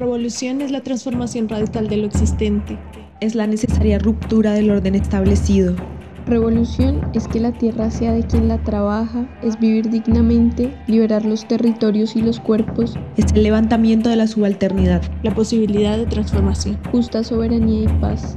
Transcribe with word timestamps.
Revolución 0.00 0.62
es 0.62 0.70
la 0.70 0.80
transformación 0.80 1.46
radical 1.46 1.86
de 1.86 1.98
lo 1.98 2.06
existente. 2.06 2.78
Es 3.20 3.34
la 3.34 3.46
necesaria 3.46 3.98
ruptura 3.98 4.52
del 4.52 4.70
orden 4.70 4.94
establecido. 4.94 5.76
Revolución 6.24 7.02
es 7.12 7.28
que 7.28 7.38
la 7.38 7.52
tierra 7.52 7.90
sea 7.90 8.14
de 8.14 8.22
quien 8.22 8.48
la 8.48 8.56
trabaja, 8.64 9.28
es 9.42 9.60
vivir 9.60 9.90
dignamente, 9.90 10.74
liberar 10.86 11.26
los 11.26 11.46
territorios 11.46 12.16
y 12.16 12.22
los 12.22 12.40
cuerpos. 12.40 12.96
Es 13.18 13.30
el 13.34 13.42
levantamiento 13.42 14.08
de 14.08 14.16
la 14.16 14.26
subalternidad. 14.26 15.02
La 15.22 15.34
posibilidad 15.34 15.98
de 15.98 16.06
transformación. 16.06 16.78
Justa 16.90 17.22
soberanía 17.22 17.82
y 17.82 18.00
paz. 18.00 18.34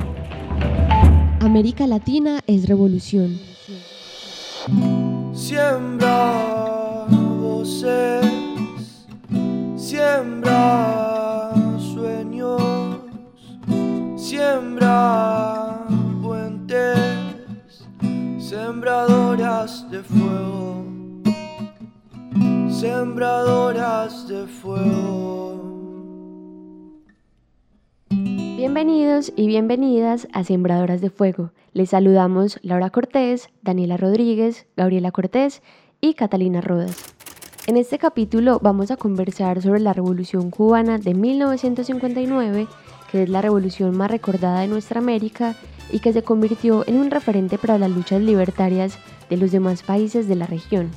América 1.39 1.87
Latina 1.87 2.41
es 2.45 2.67
revolución. 2.67 3.39
Siembra 5.31 7.05
voces, 7.39 8.25
siembra 9.77 11.02
sembradoras 18.83 19.89
de 19.89 20.03
fuego, 20.03 20.85
sembradoras 22.69 24.27
de 24.27 24.45
fuego. 24.45 25.33
Bienvenidos 28.09 29.31
y 29.35 29.47
bienvenidas 29.47 30.27
a 30.33 30.43
Sembradoras 30.43 31.01
de 31.01 31.09
Fuego. 31.09 31.51
Les 31.73 31.89
saludamos 31.89 32.59
Laura 32.61 32.89
Cortés, 32.89 33.49
Daniela 33.61 33.97
Rodríguez, 33.97 34.67
Gabriela 34.77 35.11
Cortés 35.11 35.61
y 36.01 36.13
Catalina 36.13 36.61
Rodas. 36.61 37.15
En 37.67 37.77
este 37.77 37.97
capítulo 37.97 38.59
vamos 38.61 38.91
a 38.91 38.97
conversar 38.97 39.61
sobre 39.61 39.79
la 39.79 39.93
Revolución 39.93 40.51
Cubana 40.51 40.97
de 40.97 41.13
1959, 41.13 42.67
que 43.13 43.21
es 43.21 43.29
la 43.29 43.43
revolución 43.43 43.95
más 43.95 44.09
recordada 44.09 44.61
de 44.61 44.67
nuestra 44.67 44.99
América 44.99 45.55
y 45.91 45.99
que 45.99 46.13
se 46.13 46.23
convirtió 46.23 46.83
en 46.87 46.97
un 46.97 47.11
referente 47.11 47.59
para 47.59 47.77
las 47.77 47.91
luchas 47.91 48.19
libertarias 48.19 48.97
de 49.29 49.37
los 49.37 49.51
demás 49.51 49.83
países 49.83 50.27
de 50.27 50.35
la 50.35 50.47
región. 50.47 50.89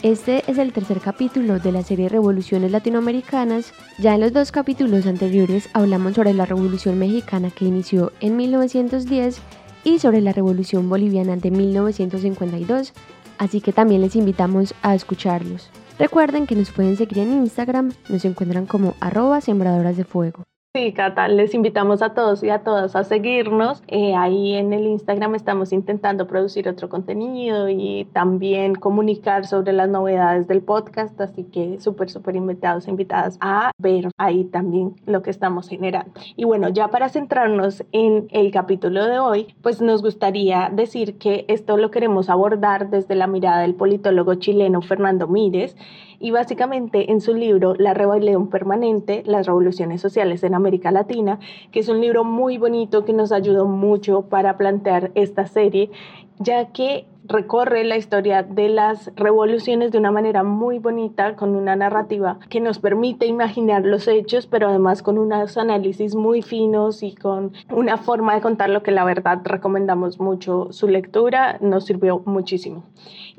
Este 0.00 0.44
es 0.46 0.58
el 0.58 0.72
tercer 0.72 1.00
capítulo 1.00 1.58
de 1.58 1.72
la 1.72 1.82
serie 1.82 2.08
Revoluciones 2.08 2.70
Latinoamericanas. 2.70 3.72
Ya 3.98 4.14
en 4.14 4.20
los 4.20 4.32
dos 4.32 4.52
capítulos 4.52 5.06
anteriores 5.06 5.68
hablamos 5.72 6.14
sobre 6.14 6.34
la 6.34 6.46
Revolución 6.46 6.96
Mexicana 7.00 7.50
que 7.50 7.64
inició 7.64 8.12
en 8.20 8.36
1910 8.36 9.40
y 9.82 9.98
sobre 9.98 10.20
la 10.20 10.32
Revolución 10.32 10.88
Boliviana 10.88 11.34
de 11.34 11.50
1952, 11.50 12.92
así 13.38 13.60
que 13.60 13.72
también 13.72 14.02
les 14.02 14.14
invitamos 14.14 14.72
a 14.82 14.94
escucharlos. 14.94 15.68
Recuerden 15.98 16.46
que 16.46 16.54
nos 16.54 16.70
pueden 16.70 16.96
seguir 16.96 17.18
en 17.18 17.32
Instagram, 17.32 17.92
nos 18.08 18.24
encuentran 18.24 18.66
como 18.66 18.94
arroba 19.00 19.40
sembradoras 19.40 19.96
de 19.96 20.04
fuego. 20.04 20.44
Sí, 20.72 20.92
Cata, 20.92 21.26
les 21.26 21.52
invitamos 21.52 22.00
a 22.00 22.14
todos 22.14 22.44
y 22.44 22.50
a 22.50 22.60
todas 22.62 22.94
a 22.94 23.02
seguirnos. 23.02 23.82
Eh, 23.88 24.14
ahí 24.14 24.54
en 24.54 24.72
el 24.72 24.86
Instagram 24.86 25.34
estamos 25.34 25.72
intentando 25.72 26.28
producir 26.28 26.68
otro 26.68 26.88
contenido 26.88 27.68
y 27.68 28.06
también 28.12 28.76
comunicar 28.76 29.46
sobre 29.46 29.72
las 29.72 29.88
novedades 29.88 30.46
del 30.46 30.62
podcast, 30.62 31.20
así 31.20 31.42
que 31.42 31.80
súper, 31.80 32.08
súper 32.08 32.36
invitados 32.36 32.86
e 32.86 32.90
invitadas 32.90 33.36
a 33.40 33.72
ver 33.78 34.10
ahí 34.16 34.44
también 34.44 34.94
lo 35.06 35.22
que 35.22 35.30
estamos 35.30 35.68
generando. 35.68 36.12
Y 36.36 36.44
bueno, 36.44 36.68
ya 36.68 36.86
para 36.86 37.08
centrarnos 37.08 37.82
en 37.90 38.28
el 38.30 38.52
capítulo 38.52 39.06
de 39.06 39.18
hoy, 39.18 39.52
pues 39.62 39.82
nos 39.82 40.02
gustaría 40.02 40.70
decir 40.72 41.18
que 41.18 41.46
esto 41.48 41.78
lo 41.78 41.90
queremos 41.90 42.30
abordar 42.30 42.90
desde 42.90 43.16
la 43.16 43.26
mirada 43.26 43.62
del 43.62 43.74
politólogo 43.74 44.36
chileno 44.36 44.82
Fernando 44.82 45.26
Mírez 45.26 45.74
y 46.20 46.30
básicamente 46.30 47.10
en 47.10 47.20
su 47.22 47.34
libro 47.34 47.74
La 47.74 47.94
rebelión 47.94 48.50
permanente, 48.50 49.22
las 49.24 49.46
revoluciones 49.46 50.02
sociales 50.02 50.44
en 50.44 50.54
América 50.60 50.90
Latina, 50.90 51.40
que 51.72 51.80
es 51.80 51.88
un 51.88 52.00
libro 52.00 52.24
muy 52.24 52.58
bonito 52.58 53.04
que 53.04 53.12
nos 53.12 53.32
ayudó 53.32 53.66
mucho 53.66 54.22
para 54.22 54.56
plantear 54.56 55.10
esta 55.14 55.46
serie, 55.46 55.90
ya 56.38 56.72
que 56.72 57.06
recorre 57.30 57.84
la 57.84 57.96
historia 57.96 58.42
de 58.42 58.68
las 58.68 59.12
revoluciones 59.14 59.92
de 59.92 59.98
una 59.98 60.10
manera 60.10 60.42
muy 60.42 60.78
bonita, 60.78 61.36
con 61.36 61.54
una 61.54 61.76
narrativa 61.76 62.38
que 62.48 62.60
nos 62.60 62.80
permite 62.80 63.26
imaginar 63.26 63.86
los 63.86 64.08
hechos, 64.08 64.46
pero 64.46 64.68
además 64.68 65.02
con 65.02 65.16
unos 65.16 65.56
análisis 65.56 66.14
muy 66.14 66.42
finos 66.42 67.02
y 67.02 67.14
con 67.14 67.52
una 67.70 67.96
forma 67.96 68.34
de 68.34 68.40
contar 68.40 68.68
lo 68.68 68.82
que 68.82 68.90
la 68.90 69.04
verdad 69.04 69.40
recomendamos 69.44 70.18
mucho 70.18 70.68
su 70.72 70.88
lectura, 70.88 71.58
nos 71.60 71.84
sirvió 71.86 72.20
muchísimo. 72.26 72.84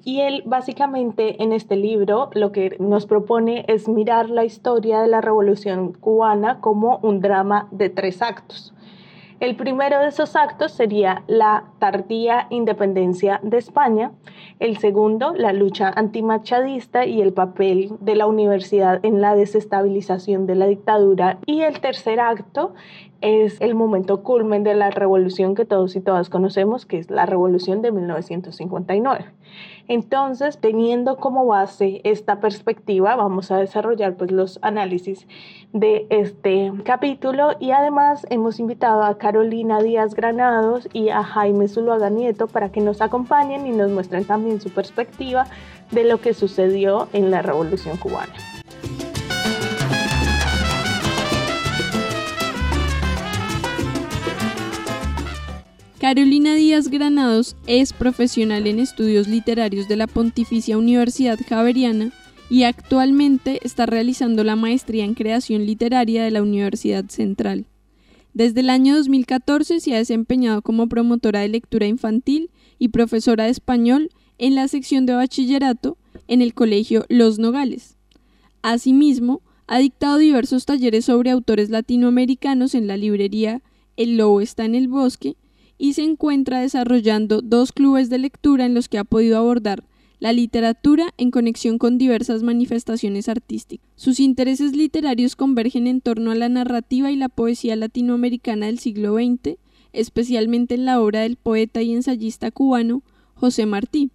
Y 0.04 0.22
él 0.22 0.44
básicamente 0.46 1.44
en 1.44 1.52
este 1.52 1.76
libro 1.76 2.30
lo 2.34 2.52
que 2.52 2.78
nos 2.80 3.06
propone 3.06 3.66
es 3.68 3.88
mirar 3.88 4.30
la 4.30 4.46
historia 4.46 5.02
de 5.02 5.08
la 5.08 5.22
revolución 5.22 5.94
cubana 5.94 6.60
como 6.60 6.98
un 7.04 7.20
drama 7.20 7.68
de 7.72 7.90
tres 7.90 8.22
actos. 8.22 8.74
El 9.42 9.56
primero 9.56 10.00
de 10.00 10.10
esos 10.10 10.36
actos 10.36 10.72
sería 10.72 11.24
la 11.26 11.64
tardía 11.80 12.46
independencia 12.52 13.40
de 13.42 13.58
España, 13.58 14.12
el 14.60 14.78
segundo, 14.78 15.34
la 15.36 15.52
lucha 15.52 15.90
antimachadista 15.96 17.08
y 17.08 17.22
el 17.22 17.34
papel 17.34 17.92
de 18.02 18.14
la 18.14 18.28
universidad 18.28 19.04
en 19.04 19.20
la 19.20 19.34
desestabilización 19.34 20.46
de 20.46 20.54
la 20.54 20.68
dictadura, 20.68 21.40
y 21.48 21.62
el 21.62 21.82
tercer 21.82 22.20
acto 22.20 22.76
es 23.22 23.60
el 23.62 23.74
momento 23.74 24.22
culmen 24.22 24.64
de 24.64 24.76
la 24.76 24.92
revolución 24.92 25.56
que 25.56 25.66
todos 25.66 25.96
y 25.96 26.02
todas 26.02 26.30
conocemos, 26.30 26.86
que 26.86 27.00
es 27.00 27.10
la 27.10 27.26
revolución 27.26 27.82
de 27.82 27.92
1959. 27.92 29.26
Entonces, 29.88 30.60
teniendo 30.60 31.18
como 31.18 31.46
base 31.46 32.02
esta 32.04 32.40
perspectiva, 32.40 33.16
vamos 33.16 33.52
a 33.52 33.58
desarrollar 33.58 34.16
pues 34.16 34.32
los 34.32 34.60
análisis 34.62 35.28
de 35.74 36.06
este 36.10 36.72
capítulo 36.84 37.52
y 37.60 37.72
además 37.72 38.26
hemos 38.30 38.60
invitado 38.60 39.04
a 39.04 39.18
Carolina 39.18 39.82
Díaz 39.82 40.16
Granados 40.16 40.88
y 40.94 41.10
a 41.10 41.24
Jaime 41.24 41.68
Zuluaga 41.68 42.10
Nieto 42.10 42.48
para 42.48 42.72
que 42.72 42.82
nos 42.82 43.02
acompañen 43.02 43.68
y 43.68 43.72
nos 43.72 43.92
muestren 43.92 44.26
también 44.26 44.62
su 44.62 44.70
perspectiva 44.70 45.46
de 45.92 46.06
lo 46.06 46.22
que 46.22 46.34
sucedió 46.34 47.08
en 47.14 47.32
la 47.32 47.42
Revolución 47.42 47.98
Cubana. 47.98 48.34
Carolina 56.02 56.56
Díaz 56.56 56.88
Granados 56.88 57.56
es 57.68 57.94
profesional 57.94 58.66
en 58.66 58.80
estudios 58.80 59.28
literarios 59.28 59.88
de 59.88 59.98
la 59.98 60.08
Pontificia 60.08 60.76
Universidad 60.76 61.38
Javeriana 61.48 62.12
y 62.50 62.64
actualmente 62.64 63.60
está 63.62 63.86
realizando 63.86 64.44
la 64.44 64.56
maestría 64.56 65.06
en 65.06 65.14
creación 65.14 65.68
literaria 65.68 66.24
de 66.24 66.32
la 66.32 66.42
Universidad 66.42 67.06
Central. 67.10 67.68
Desde 68.34 68.62
el 68.62 68.72
año 68.72 68.98
2014 68.98 69.80
se 69.80 69.94
ha 69.94 70.00
desempeñado 70.00 70.64
como 70.64 70.90
promotora 70.90 71.42
de 71.42 71.50
lectura 71.50 71.86
infantil 71.86 72.50
y 72.80 72.88
profesora 72.88 73.44
de 73.44 73.52
español 73.52 74.10
en 74.40 74.56
la 74.56 74.68
sección 74.70 75.06
de 75.06 75.14
bachillerato 75.14 76.00
en 76.28 76.42
el 76.42 76.56
Colegio 76.56 77.06
Los 77.10 77.38
Nogales. 77.38 77.96
Asimismo, 78.64 79.44
ha 79.68 79.78
dictado 79.78 80.18
diversos 80.18 80.66
talleres 80.66 81.06
sobre 81.06 81.30
autores 81.30 81.70
latinoamericanos 81.70 82.74
en 82.74 82.88
la 82.88 82.98
librería 82.98 83.62
El 83.98 84.18
Lobo 84.18 84.42
está 84.42 84.66
en 84.66 84.74
el 84.74 84.88
bosque 84.88 85.36
y 85.82 85.94
se 85.94 86.04
encuentra 86.04 86.62
desarrollando 86.62 87.42
dos 87.42 87.72
clubes 87.72 88.12
de 88.12 88.20
lectura 88.20 88.68
en 88.68 88.76
los 88.76 88.88
que 88.88 89.00
ha 89.00 89.04
podido 89.04 89.40
abordar 89.40 89.84
la 90.20 90.32
literatura 90.32 91.12
en 91.18 91.32
conexión 91.32 91.80
con 91.80 91.98
diversas 91.98 92.44
manifestaciones 92.44 93.28
artísticas. 93.28 93.90
Sus 93.96 94.20
intereses 94.20 94.76
literarios 94.76 95.36
convergen 95.36 95.88
en 95.88 96.00
torno 96.00 96.30
a 96.30 96.36
la 96.36 96.50
narrativa 96.50 97.10
y 97.10 97.16
la 97.16 97.30
poesía 97.30 97.76
latinoamericana 97.76 98.68
del 98.68 98.78
siglo 98.78 99.16
XX, 99.16 99.58
especialmente 99.92 100.76
en 100.76 100.86
la 100.86 101.02
obra 101.02 101.22
del 101.22 101.36
poeta 101.36 101.82
y 101.82 101.94
ensayista 101.94 102.52
cubano 102.52 103.02
José 103.34 103.66
Martí. 103.66 104.12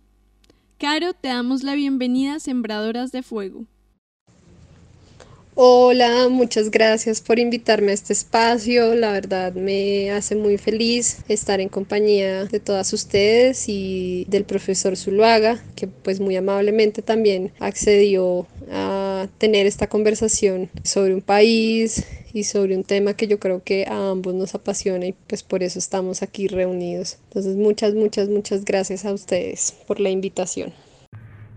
Caro, 0.78 1.14
te 1.14 1.30
damos 1.30 1.64
la 1.64 1.74
bienvenida 1.74 2.34
a 2.34 2.38
Sembradoras 2.38 3.10
de 3.10 3.24
Fuego. 3.24 3.66
Hola, 5.58 6.28
muchas 6.28 6.70
gracias 6.70 7.22
por 7.22 7.38
invitarme 7.38 7.92
a 7.92 7.94
este 7.94 8.12
espacio. 8.12 8.94
La 8.94 9.12
verdad 9.12 9.54
me 9.54 10.10
hace 10.10 10.36
muy 10.36 10.58
feliz 10.58 11.20
estar 11.30 11.62
en 11.62 11.70
compañía 11.70 12.44
de 12.44 12.60
todas 12.60 12.92
ustedes 12.92 13.66
y 13.66 14.26
del 14.28 14.44
profesor 14.44 14.98
Zuluaga, 14.98 15.64
que 15.74 15.86
pues 15.86 16.20
muy 16.20 16.36
amablemente 16.36 17.00
también 17.00 17.52
accedió 17.58 18.46
a 18.70 19.28
tener 19.38 19.64
esta 19.66 19.86
conversación 19.86 20.68
sobre 20.84 21.14
un 21.14 21.22
país 21.22 22.04
y 22.34 22.44
sobre 22.44 22.76
un 22.76 22.84
tema 22.84 23.14
que 23.14 23.26
yo 23.26 23.40
creo 23.40 23.62
que 23.64 23.86
a 23.86 24.10
ambos 24.10 24.34
nos 24.34 24.54
apasiona 24.54 25.06
y 25.06 25.14
pues 25.26 25.42
por 25.42 25.62
eso 25.62 25.78
estamos 25.78 26.22
aquí 26.22 26.48
reunidos. 26.48 27.16
Entonces 27.28 27.56
muchas, 27.56 27.94
muchas, 27.94 28.28
muchas 28.28 28.62
gracias 28.62 29.06
a 29.06 29.12
ustedes 29.14 29.72
por 29.86 30.00
la 30.00 30.10
invitación. 30.10 30.74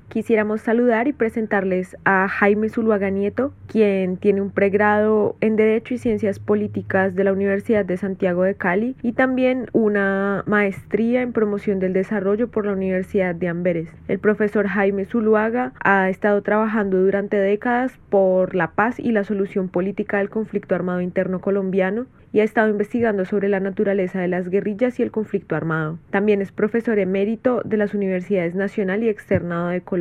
Quisiéramos 0.09 0.61
saludar 0.61 1.07
y 1.07 1.13
presentarles 1.13 1.95
a 2.03 2.27
Jaime 2.27 2.69
Zuluaga 2.69 3.09
Nieto, 3.09 3.53
quien 3.67 4.17
tiene 4.17 4.41
un 4.41 4.51
pregrado 4.51 5.35
en 5.39 5.55
Derecho 5.55 5.93
y 5.93 5.99
Ciencias 5.99 6.39
Políticas 6.39 7.15
de 7.15 7.23
la 7.23 7.31
Universidad 7.31 7.85
de 7.85 7.97
Santiago 7.97 8.43
de 8.43 8.55
Cali 8.55 8.95
y 9.01 9.13
también 9.13 9.67
una 9.71 10.43
maestría 10.47 11.21
en 11.21 11.31
Promoción 11.31 11.79
del 11.79 11.93
Desarrollo 11.93 12.49
por 12.49 12.65
la 12.65 12.73
Universidad 12.73 13.35
de 13.35 13.47
Amberes. 13.47 13.89
El 14.07 14.19
profesor 14.19 14.67
Jaime 14.67 15.05
Zuluaga 15.05 15.73
ha 15.83 16.09
estado 16.09 16.41
trabajando 16.41 16.97
durante 16.97 17.37
décadas 17.37 17.97
por 18.09 18.55
la 18.55 18.71
paz 18.71 18.99
y 18.99 19.11
la 19.11 19.23
solución 19.23 19.69
política 19.69 20.17
del 20.17 20.29
conflicto 20.29 20.75
armado 20.75 21.01
interno 21.01 21.39
colombiano 21.39 22.07
y 22.31 22.41
ha 22.41 22.43
estado 22.43 22.69
investigando 22.69 23.25
sobre 23.25 23.49
la 23.49 23.59
naturaleza 23.59 24.19
de 24.19 24.27
las 24.27 24.49
guerrillas 24.49 24.99
y 24.99 25.03
el 25.03 25.11
conflicto 25.11 25.55
armado. 25.55 25.97
También 26.11 26.41
es 26.41 26.51
profesor 26.51 26.99
emérito 26.99 27.61
de 27.65 27.77
las 27.77 27.93
Universidades 27.93 28.55
Nacional 28.55 29.03
y 29.03 29.09
Externado 29.09 29.69
de 29.69 29.81
Colombia. 29.81 29.98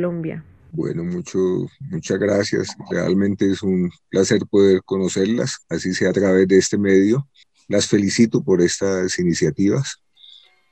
Bueno, 0.71 1.03
mucho, 1.03 1.39
muchas 1.79 2.19
gracias. 2.19 2.75
Realmente 2.89 3.51
es 3.51 3.63
un 3.63 3.89
placer 4.09 4.41
poder 4.49 4.81
conocerlas, 4.85 5.65
así 5.67 5.93
sea 5.93 6.11
a 6.11 6.13
través 6.13 6.47
de 6.47 6.57
este 6.57 6.77
medio. 6.77 7.27
Las 7.67 7.87
felicito 7.87 8.43
por 8.43 8.61
estas 8.61 9.17
iniciativas. 9.19 9.97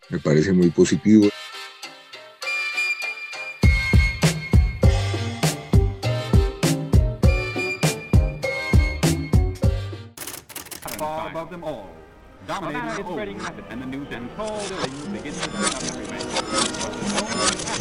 Me 0.09 0.19
parece 0.19 0.53
muy 0.53 0.69
positivo. 0.69 1.27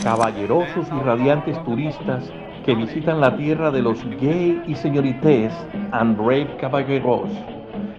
Caballerosos 0.07 0.87
y 0.87 1.03
radiantes 1.03 1.61
turistas 1.65 2.33
que 2.65 2.77
visitan 2.77 3.21
la 3.21 3.37
tierra 3.37 3.73
de 3.73 3.83
los 3.83 4.05
gay 4.21 4.63
y 4.65 4.77
señorités 4.77 5.53
and 5.91 6.17
brave 6.17 6.47
caballeros. 6.61 7.29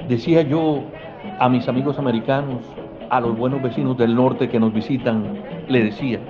Decía 0.08 0.42
yo 0.44 0.86
a 1.38 1.50
mis 1.50 1.68
amigos 1.68 2.00
americanos, 2.00 2.64
a 3.10 3.20
los 3.20 3.38
buenos 3.38 3.62
vecinos 3.62 3.98
del 3.98 4.16
norte 4.16 4.48
que 4.48 4.58
nos 4.58 4.74
visitan, 4.74 5.44
le 5.68 5.84
decía, 5.84 6.22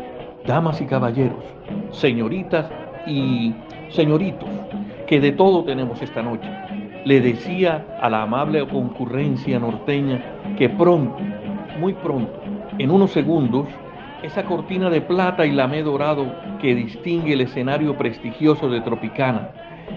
damas 0.48 0.82
y 0.82 0.88
caballeros, 0.88 1.44
señoritas 1.92 2.72
y 3.06 3.54
señoritos, 3.90 4.50
que 5.06 5.20
de 5.20 5.32
todo 5.32 5.64
tenemos 5.64 6.02
esta 6.02 6.24
noche 6.24 6.50
le 7.06 7.22
decía 7.22 7.86
a 8.02 8.10
la 8.10 8.24
amable 8.24 8.68
concurrencia 8.68 9.60
norteña 9.60 10.24
que 10.58 10.70
pronto, 10.70 11.20
muy 11.80 11.94
pronto, 11.94 12.34
en 12.80 12.90
unos 12.90 13.12
segundos, 13.12 13.68
esa 14.24 14.44
cortina 14.44 14.90
de 14.90 15.02
plata 15.02 15.46
y 15.46 15.52
lamé 15.52 15.84
dorado 15.84 16.26
que 16.60 16.76
distingue 16.76 17.34
el 17.34 17.42
escenario 17.42 17.98
prestigioso 17.98 18.70
de 18.70 18.82
Tropicana, 18.82 19.50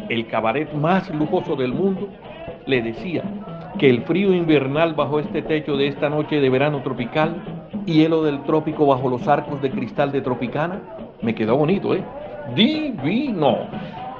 el 0.08 0.26
cabaret 0.26 0.72
más 0.75 1.08
lujoso 1.11 1.56
del 1.56 1.72
mundo, 1.72 2.08
le 2.67 2.82
decía 2.82 3.22
que 3.78 3.88
el 3.88 4.02
frío 4.02 4.34
invernal 4.34 4.94
bajo 4.94 5.20
este 5.20 5.43
techo 5.43 5.76
de 5.76 5.88
esta 5.88 6.08
noche 6.08 6.40
de 6.40 6.50
verano 6.50 6.82
tropical, 6.82 7.43
hielo 7.87 8.22
del 8.22 8.43
trópico 8.43 8.87
bajo 8.87 9.08
los 9.08 9.26
arcos 9.26 9.62
de 9.62 9.70
cristal 9.70 10.12
de 10.12 10.20
Tropicana, 10.20 10.81
me 11.22 11.34
quedó 11.34 11.56
bonito, 11.56 11.94
¿eh? 11.94 12.02
Divino. 12.55 13.69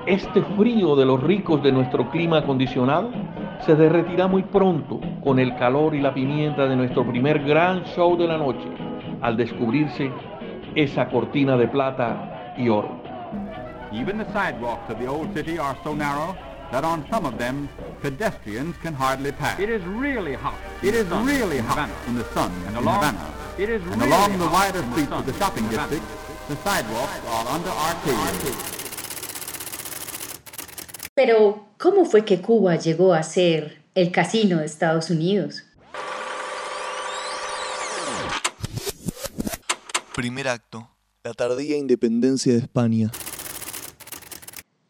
Este 0.07 0.41
frío 0.57 0.97
de 0.97 1.05
los 1.05 1.23
ricos 1.23 1.63
de 1.63 1.73
nuestro 1.73 2.09
clima 2.11 2.39
acondicionado 2.39 3.11
se 3.61 3.75
derretirá 3.75 4.27
muy 4.29 4.43
pronto 4.43 4.99
con 5.23 5.39
el 5.39 5.55
calor 5.57 5.95
y 5.95 6.01
la 6.01 6.15
pimienta 6.15 6.67
de 6.67 6.77
nuestro 6.77 7.07
primer 7.07 7.45
gran 7.45 7.85
show 7.85 8.17
de 8.17 8.27
la 8.27 8.39
noche, 8.39 8.67
al 9.23 9.37
descubrirse 9.37 10.11
esa 10.75 11.09
cortina 11.09 11.57
de 11.57 11.69
plata 11.69 12.55
y 12.57 12.69
oro. 12.69 13.01
Even 13.93 14.19
the 14.19 14.33
sidewalks 14.33 14.89
of 14.89 14.99
the 14.99 15.07
old 15.07 15.35
city 15.35 15.59
are 15.59 15.77
so 15.83 15.95
narrow 15.95 16.37
that 16.71 16.85
on 16.85 17.05
some 17.11 17.27
of 17.27 17.37
them 17.39 17.69
pedestrians 18.01 18.77
can 18.83 18.95
hardly 18.95 19.33
pass. 19.33 19.59
It 19.59 19.69
is 19.69 19.83
really 19.85 20.35
hot. 20.35 20.55
It 20.83 20.95
is 20.95 21.07
really 21.09 21.59
hot 21.59 21.91
in 22.07 22.17
the 22.17 22.25
sun 22.33 22.53
and 22.69 22.77
along, 22.77 23.03
Havana. 23.03 23.35
It 23.59 23.69
is 23.69 23.83
and 23.83 23.97
really 23.97 24.07
along 24.07 24.39
the 24.39 24.49
wider 24.49 24.83
streets 24.93 25.13
of 25.13 25.27
the 25.27 25.33
shopping 25.35 25.69
district, 25.69 26.05
the 26.49 26.57
sidewalks 26.57 27.19
are 27.29 27.49
under 27.49 27.71
arcades. 27.71 28.77
Pero, 31.15 31.67
¿cómo 31.77 32.07
fue 32.07 32.25
que 32.25 32.41
Cuba 32.41 32.77
llegó 32.77 33.13
a 33.13 33.23
ser 33.23 33.83
el 33.95 34.11
casino 34.11 34.59
de 34.59 34.67
Estados 34.67 35.11
Unidos? 35.11 35.65
Primer 40.21 40.49
acto. 40.49 40.87
La 41.25 41.33
tardía 41.33 41.79
independencia 41.79 42.53
de 42.53 42.59
España. 42.59 43.11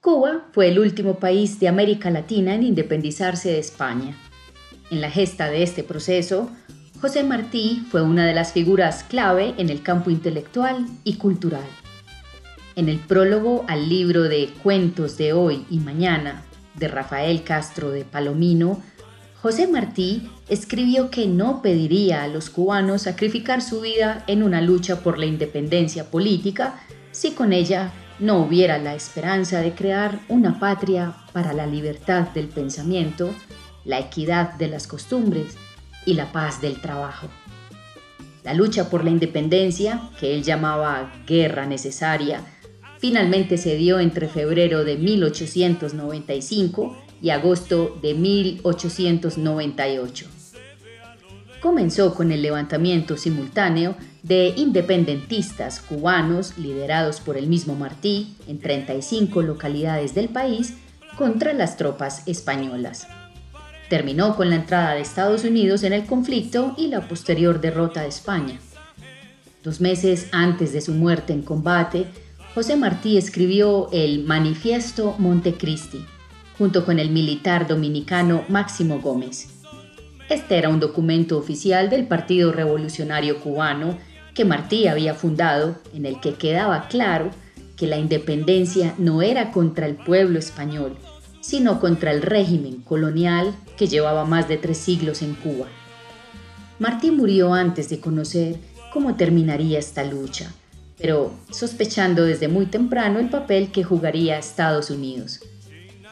Cuba 0.00 0.48
fue 0.50 0.66
el 0.66 0.80
último 0.80 1.20
país 1.20 1.60
de 1.60 1.68
América 1.68 2.10
Latina 2.10 2.56
en 2.56 2.64
independizarse 2.64 3.50
de 3.50 3.60
España. 3.60 4.16
En 4.90 5.00
la 5.00 5.08
gesta 5.08 5.48
de 5.48 5.62
este 5.62 5.84
proceso, 5.84 6.50
José 7.00 7.22
Martí 7.22 7.86
fue 7.92 8.02
una 8.02 8.26
de 8.26 8.34
las 8.34 8.52
figuras 8.52 9.04
clave 9.04 9.54
en 9.56 9.70
el 9.70 9.84
campo 9.84 10.10
intelectual 10.10 10.84
y 11.04 11.14
cultural. 11.14 11.68
En 12.74 12.88
el 12.88 12.98
prólogo 12.98 13.64
al 13.68 13.88
libro 13.88 14.24
de 14.24 14.52
Cuentos 14.64 15.16
de 15.16 15.32
hoy 15.32 15.64
y 15.70 15.78
mañana 15.78 16.42
de 16.74 16.88
Rafael 16.88 17.44
Castro 17.44 17.92
de 17.92 18.04
Palomino, 18.04 18.82
José 19.42 19.68
Martí 19.68 20.30
escribió 20.50 21.10
que 21.10 21.26
no 21.26 21.62
pediría 21.62 22.24
a 22.24 22.28
los 22.28 22.50
cubanos 22.50 23.02
sacrificar 23.02 23.62
su 23.62 23.80
vida 23.80 24.22
en 24.26 24.42
una 24.42 24.60
lucha 24.60 25.02
por 25.02 25.18
la 25.18 25.24
independencia 25.24 26.10
política 26.10 26.78
si 27.10 27.30
con 27.30 27.54
ella 27.54 27.90
no 28.18 28.42
hubiera 28.42 28.76
la 28.76 28.94
esperanza 28.94 29.62
de 29.62 29.72
crear 29.72 30.20
una 30.28 30.60
patria 30.60 31.14
para 31.32 31.54
la 31.54 31.66
libertad 31.66 32.28
del 32.28 32.48
pensamiento, 32.48 33.30
la 33.86 33.98
equidad 33.98 34.52
de 34.54 34.68
las 34.68 34.86
costumbres 34.86 35.56
y 36.04 36.12
la 36.14 36.32
paz 36.32 36.60
del 36.60 36.82
trabajo. 36.82 37.28
La 38.44 38.52
lucha 38.52 38.90
por 38.90 39.04
la 39.04 39.10
independencia, 39.10 40.10
que 40.20 40.34
él 40.34 40.42
llamaba 40.42 41.14
guerra 41.26 41.64
necesaria, 41.64 42.42
finalmente 42.98 43.56
se 43.56 43.76
dio 43.76 44.00
entre 44.00 44.28
febrero 44.28 44.84
de 44.84 44.98
1895 44.98 47.09
y 47.22 47.30
agosto 47.30 47.98
de 48.02 48.14
1898. 48.14 50.26
Comenzó 51.60 52.14
con 52.14 52.32
el 52.32 52.42
levantamiento 52.42 53.16
simultáneo 53.16 53.94
de 54.22 54.54
independentistas 54.56 55.80
cubanos 55.80 56.56
liderados 56.56 57.20
por 57.20 57.36
el 57.36 57.46
mismo 57.46 57.74
Martí 57.74 58.36
en 58.46 58.58
35 58.58 59.42
localidades 59.42 60.14
del 60.14 60.28
país 60.28 60.74
contra 61.16 61.52
las 61.52 61.76
tropas 61.76 62.22
españolas. 62.26 63.06
Terminó 63.90 64.36
con 64.36 64.50
la 64.50 64.56
entrada 64.56 64.94
de 64.94 65.00
Estados 65.00 65.44
Unidos 65.44 65.82
en 65.82 65.92
el 65.92 66.06
conflicto 66.06 66.74
y 66.78 66.86
la 66.86 67.08
posterior 67.08 67.60
derrota 67.60 68.02
de 68.02 68.08
España. 68.08 68.58
Dos 69.62 69.80
meses 69.80 70.28
antes 70.32 70.72
de 70.72 70.80
su 70.80 70.92
muerte 70.92 71.34
en 71.34 71.42
combate, 71.42 72.06
José 72.54 72.76
Martí 72.76 73.18
escribió 73.18 73.90
el 73.92 74.24
Manifiesto 74.24 75.14
Montecristi, 75.18 76.06
junto 76.60 76.84
con 76.84 76.98
el 76.98 77.08
militar 77.08 77.66
dominicano 77.66 78.44
Máximo 78.50 79.00
Gómez. 79.00 79.48
Este 80.28 80.58
era 80.58 80.68
un 80.68 80.78
documento 80.78 81.38
oficial 81.38 81.88
del 81.88 82.06
Partido 82.06 82.52
Revolucionario 82.52 83.40
Cubano 83.40 83.96
que 84.34 84.44
Martí 84.44 84.86
había 84.86 85.14
fundado, 85.14 85.76
en 85.94 86.04
el 86.04 86.20
que 86.20 86.34
quedaba 86.34 86.86
claro 86.88 87.30
que 87.78 87.86
la 87.86 87.96
independencia 87.96 88.94
no 88.98 89.22
era 89.22 89.52
contra 89.52 89.86
el 89.86 89.94
pueblo 89.94 90.38
español, 90.38 90.98
sino 91.40 91.80
contra 91.80 92.12
el 92.12 92.20
régimen 92.20 92.82
colonial 92.82 93.54
que 93.78 93.86
llevaba 93.86 94.26
más 94.26 94.46
de 94.46 94.58
tres 94.58 94.76
siglos 94.76 95.22
en 95.22 95.36
Cuba. 95.36 95.66
Martí 96.78 97.10
murió 97.10 97.54
antes 97.54 97.88
de 97.88 98.00
conocer 98.00 98.58
cómo 98.92 99.14
terminaría 99.14 99.78
esta 99.78 100.04
lucha 100.04 100.52
pero 101.00 101.32
sospechando 101.50 102.24
desde 102.24 102.48
muy 102.48 102.66
temprano 102.66 103.20
el 103.20 103.30
papel 103.30 103.72
que 103.72 103.82
jugaría 103.82 104.36
Estados 104.36 104.90
Unidos. 104.90 105.40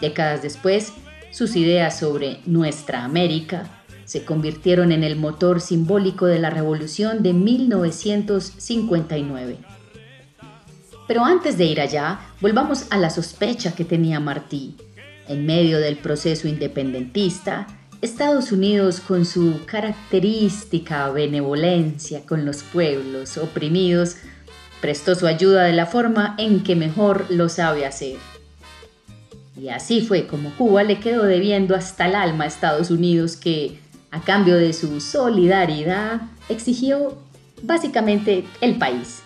Décadas 0.01 0.43
después, 0.43 0.93
sus 1.31 1.55
ideas 1.57 1.99
sobre 1.99 2.41
nuestra 2.47 3.05
América 3.05 3.69
se 4.05 4.25
convirtieron 4.25 4.93
en 4.93 5.03
el 5.05 5.17
motor 5.17 5.61
simbólico 5.61 6.25
de 6.27 6.39
la 6.39 6.49
revolución 6.51 7.23
de 7.23 7.35
1959. 7.35 9.59
Pero 11.07 11.25
antes 11.25 11.59
de 11.59 11.67
ir 11.67 11.81
allá, 11.81 12.21
volvamos 12.41 12.87
a 12.91 12.99
la 12.99 13.11
sospecha 13.11 13.75
que 13.75 13.85
tenía 13.85 14.21
Martí. 14.21 14.77
En 15.27 15.45
medio 15.45 15.79
del 15.79 15.97
proceso 15.97 16.47
independentista, 16.49 17.67
Estados 18.01 18.53
Unidos, 18.53 19.01
con 19.01 19.27
su 19.27 19.65
característica 19.67 21.11
benevolencia 21.11 22.25
con 22.25 22.47
los 22.47 22.63
pueblos 22.63 23.37
oprimidos, 23.37 24.19
prestó 24.81 25.17
su 25.17 25.27
ayuda 25.27 25.65
de 25.65 25.73
la 25.73 25.87
forma 25.87 26.37
en 26.39 26.63
que 26.63 26.77
mejor 26.77 27.27
lo 27.29 27.49
sabe 27.49 27.85
hacer. 27.85 28.17
Y 29.61 29.71
así 29.71 30.01
fue 30.01 30.27
como 30.27 30.51
Cuba 30.57 30.85
le 30.85 31.01
quedó 31.01 31.25
debiendo 31.25 31.75
hasta 31.75 32.07
el 32.07 32.15
alma 32.15 32.45
a 32.45 32.47
Estados 32.47 32.91
Unidos 32.91 33.37
que, 33.37 33.79
a 34.11 34.21
cambio 34.21 34.57
de 34.57 34.73
su 34.73 35.01
solidaridad, 35.01 36.23
exigió 36.49 37.19
básicamente 37.63 38.45
el 38.61 38.79
país. 38.79 39.23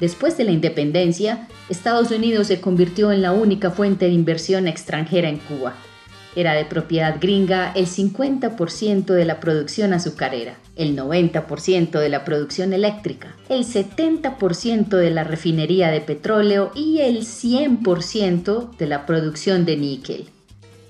Después 0.00 0.36
de 0.36 0.44
la 0.44 0.50
independencia, 0.50 1.48
Estados 1.68 2.10
Unidos 2.10 2.48
se 2.48 2.60
convirtió 2.60 3.12
en 3.12 3.22
la 3.22 3.32
única 3.32 3.70
fuente 3.70 4.06
de 4.06 4.12
inversión 4.12 4.66
extranjera 4.66 5.28
en 5.28 5.38
Cuba. 5.38 5.74
Era 6.36 6.54
de 6.54 6.64
propiedad 6.64 7.16
gringa 7.20 7.72
el 7.72 7.86
50% 7.86 9.06
de 9.06 9.24
la 9.24 9.38
producción 9.38 9.92
azucarera, 9.92 10.56
el 10.76 10.96
90% 10.96 12.00
de 12.00 12.08
la 12.08 12.24
producción 12.24 12.72
eléctrica, 12.72 13.36
el 13.48 13.64
70% 13.64 14.88
de 14.88 15.10
la 15.10 15.22
refinería 15.24 15.90
de 15.90 16.00
petróleo 16.00 16.72
y 16.74 17.00
el 17.00 17.18
100% 17.18 18.76
de 18.76 18.86
la 18.86 19.06
producción 19.06 19.64
de 19.64 19.76
níquel. 19.76 20.24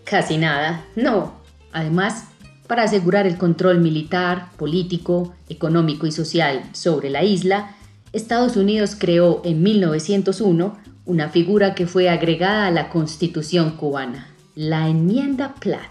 Casi 0.05 0.39
nada, 0.39 0.85
no. 0.97 1.35
Además, 1.73 2.25
para 2.67 2.85
asegurar 2.85 3.27
el 3.27 3.37
control 3.37 3.79
militar, 3.81 4.51
político, 4.57 5.35
económico 5.49 6.07
y 6.07 6.13
social 6.13 6.63
sobre 6.73 7.11
la 7.11 7.23
isla, 7.23 7.77
Estados 8.13 8.57
Unidos 8.57 8.97
creó 8.99 9.43
en 9.45 9.63
1901 9.63 10.79
una 11.05 11.29
figura 11.29 11.75
que 11.75 11.87
fue 11.87 12.09
agregada 12.09 12.67
a 12.67 12.71
la 12.71 12.89
Constitución 12.89 13.77
cubana, 13.77 14.34
la 14.55 14.89
enmienda 14.89 15.57
Platt. 15.59 15.91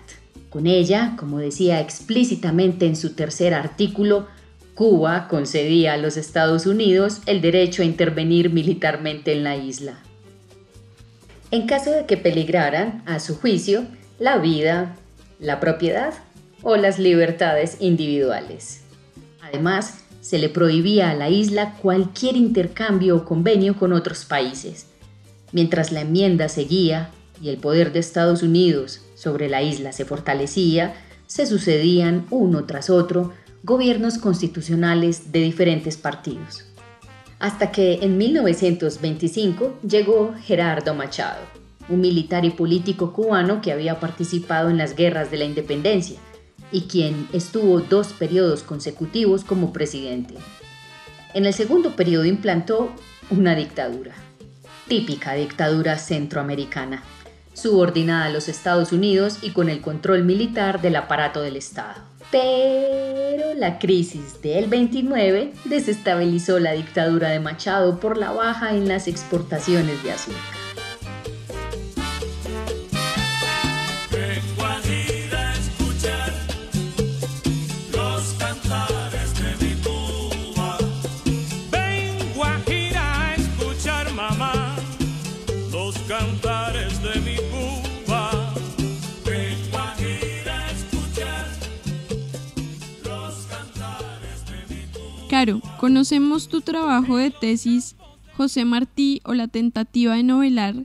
Con 0.50 0.68
ella, 0.68 1.16
como 1.18 1.40
decía 1.40 1.82
explícitamente 1.82 2.86
en 2.86 2.96
su 2.96 3.14
tercer 3.14 3.54
artículo, 3.54 4.28
Cuba 4.74 5.28
concedía 5.28 5.94
a 5.94 5.98
los 5.98 6.16
Estados 6.16 6.66
Unidos 6.66 7.22
el 7.26 7.42
derecho 7.42 7.82
a 7.82 7.86
intervenir 7.86 8.52
militarmente 8.52 9.34
en 9.34 9.44
la 9.44 9.58
isla. 9.58 10.00
En 11.52 11.68
caso 11.68 11.92
de 11.92 12.06
que 12.06 12.16
peligraran, 12.16 13.04
a 13.06 13.20
su 13.20 13.36
juicio, 13.36 13.86
la 14.18 14.38
vida, 14.38 14.96
la 15.40 15.60
propiedad 15.60 16.14
o 16.62 16.78
las 16.78 17.00
libertades 17.00 17.78
individuales. 17.82 18.82
Además, 19.42 20.06
se 20.22 20.40
le 20.40 20.48
prohibía 20.48 21.12
a 21.12 21.16
la 21.16 21.30
isla 21.30 21.76
cualquier 21.82 22.38
intercambio 22.38 23.18
o 23.18 23.26
convenio 23.26 23.76
con 23.76 23.92
otros 23.92 24.24
países. 24.24 24.88
Mientras 25.52 25.92
la 25.92 26.02
enmienda 26.02 26.48
seguía 26.48 27.10
y 27.44 27.50
el 27.50 27.58
poder 27.58 27.92
de 27.92 28.00
Estados 28.00 28.42
Unidos 28.42 29.02
sobre 29.16 29.50
la 29.50 29.62
isla 29.62 29.92
se 29.92 30.06
fortalecía, 30.06 30.94
se 31.28 31.46
sucedían 31.46 32.26
uno 32.30 32.64
tras 32.64 32.90
otro 32.90 33.34
gobiernos 33.64 34.18
constitucionales 34.18 35.34
de 35.34 35.42
diferentes 35.42 35.98
partidos. 35.98 36.64
Hasta 37.40 37.70
que 37.70 38.00
en 38.02 38.18
1925 38.18 39.80
llegó 39.86 40.34
Gerardo 40.42 40.96
Machado, 40.96 41.42
un 41.90 42.00
militar 42.00 42.46
y 42.46 42.52
político 42.52 43.12
cubano 43.12 43.62
que 43.62 43.74
había 43.74 44.00
participado 44.00 44.70
en 44.70 44.78
las 44.78 44.96
guerras 44.96 45.30
de 45.30 45.38
la 45.38 45.44
independencia 45.44 46.20
y 46.72 46.84
quien 46.84 47.28
estuvo 47.34 47.82
dos 47.82 48.14
periodos 48.14 48.64
consecutivos 48.64 49.44
como 49.44 49.74
presidente. 49.74 50.36
En 51.34 51.46
el 51.46 51.54
segundo 51.54 51.98
periodo 51.98 52.24
implantó 52.24 52.94
una 53.30 53.54
dictadura, 53.54 54.14
típica 54.88 55.34
dictadura 55.34 55.98
centroamericana, 55.98 57.04
subordinada 57.54 58.26
a 58.26 58.30
los 58.30 58.50
Estados 58.50 58.92
Unidos 58.92 59.40
y 59.42 59.52
con 59.52 59.70
el 59.70 59.82
control 59.82 60.24
militar 60.24 60.82
del 60.82 60.96
aparato 60.96 61.42
del 61.42 61.56
Estado. 61.56 62.02
Pero 62.32 63.54
la 63.54 63.78
crisis 63.80 64.42
del 64.42 64.68
29 64.68 65.54
desestabilizó 65.66 66.60
la 66.60 66.72
dictadura 66.72 67.30
de 67.30 67.40
Machado 67.40 68.00
por 68.00 68.18
la 68.18 68.32
baja 68.32 68.76
en 68.76 68.88
las 68.88 69.08
exportaciones 69.08 70.04
de 70.04 70.14
azúcar. 70.14 70.63
Conocemos 95.80 96.48
tu 96.48 96.62
trabajo 96.62 97.18
de 97.18 97.32
tesis, 97.32 97.96
José 98.38 98.66
Martí, 98.66 99.22
o 99.26 99.34
la 99.34 99.48
tentativa 99.48 100.16
de 100.16 100.24
novelar, 100.24 100.76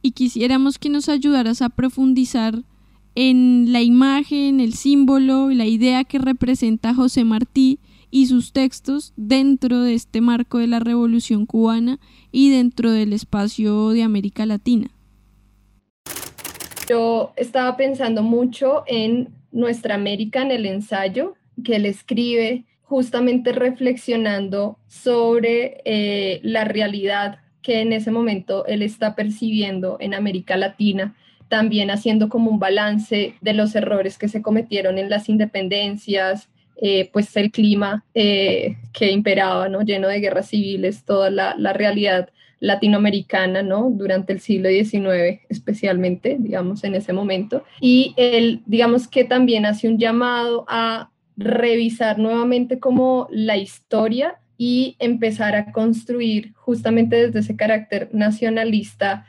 y 0.00 0.12
quisiéramos 0.12 0.78
que 0.78 0.88
nos 0.88 1.08
ayudaras 1.08 1.60
a 1.60 1.68
profundizar 1.68 2.62
en 3.14 3.72
la 3.72 3.82
imagen, 3.82 4.60
el 4.60 4.74
símbolo, 4.74 5.50
la 5.50 5.66
idea 5.66 6.04
que 6.04 6.18
representa 6.18 6.94
José 6.94 7.24
Martí 7.24 7.78
y 8.10 8.26
sus 8.26 8.52
textos 8.52 9.12
dentro 9.16 9.82
de 9.82 9.94
este 9.94 10.20
marco 10.20 10.58
de 10.58 10.66
la 10.66 10.80
Revolución 10.80 11.44
cubana 11.44 11.98
y 12.32 12.50
dentro 12.50 12.90
del 12.90 13.12
espacio 13.12 13.90
de 13.90 14.02
América 14.02 14.46
Latina. 14.46 14.90
Yo 16.88 17.32
estaba 17.36 17.76
pensando 17.76 18.22
mucho 18.22 18.84
en 18.86 19.28
Nuestra 19.50 19.94
América 19.94 20.42
en 20.42 20.52
el 20.52 20.66
ensayo 20.66 21.34
que 21.64 21.76
él 21.76 21.86
escribe 21.86 22.64
justamente 22.88 23.52
reflexionando 23.52 24.78
sobre 24.86 25.82
eh, 25.84 26.40
la 26.42 26.64
realidad 26.64 27.40
que 27.62 27.80
en 27.80 27.92
ese 27.92 28.12
momento 28.12 28.64
él 28.66 28.82
está 28.82 29.16
percibiendo 29.16 29.96
en 29.98 30.14
América 30.14 30.56
Latina, 30.56 31.16
también 31.48 31.90
haciendo 31.90 32.28
como 32.28 32.50
un 32.50 32.60
balance 32.60 33.34
de 33.40 33.52
los 33.54 33.74
errores 33.74 34.18
que 34.18 34.28
se 34.28 34.40
cometieron 34.40 34.98
en 34.98 35.10
las 35.10 35.28
independencias, 35.28 36.48
eh, 36.80 37.10
pues 37.12 37.36
el 37.36 37.50
clima 37.50 38.04
eh, 38.14 38.76
que 38.92 39.10
imperaba, 39.10 39.68
¿no? 39.68 39.82
lleno 39.82 40.06
de 40.06 40.20
guerras 40.20 40.48
civiles, 40.48 41.04
toda 41.04 41.30
la, 41.30 41.56
la 41.58 41.72
realidad 41.72 42.28
latinoamericana, 42.60 43.62
¿no? 43.62 43.90
Durante 43.90 44.32
el 44.32 44.40
siglo 44.40 44.68
XIX, 44.68 45.40
especialmente, 45.48 46.36
digamos, 46.38 46.84
en 46.84 46.94
ese 46.94 47.12
momento. 47.12 47.64
Y 47.80 48.14
él, 48.16 48.62
digamos 48.64 49.08
que 49.08 49.24
también 49.24 49.66
hace 49.66 49.88
un 49.88 49.98
llamado 49.98 50.64
a 50.68 51.10
revisar 51.36 52.18
nuevamente 52.18 52.78
como 52.78 53.28
la 53.30 53.56
historia 53.56 54.38
y 54.58 54.96
empezar 54.98 55.54
a 55.54 55.72
construir 55.72 56.54
justamente 56.54 57.16
desde 57.16 57.40
ese 57.40 57.56
carácter 57.56 58.08
nacionalista 58.12 59.26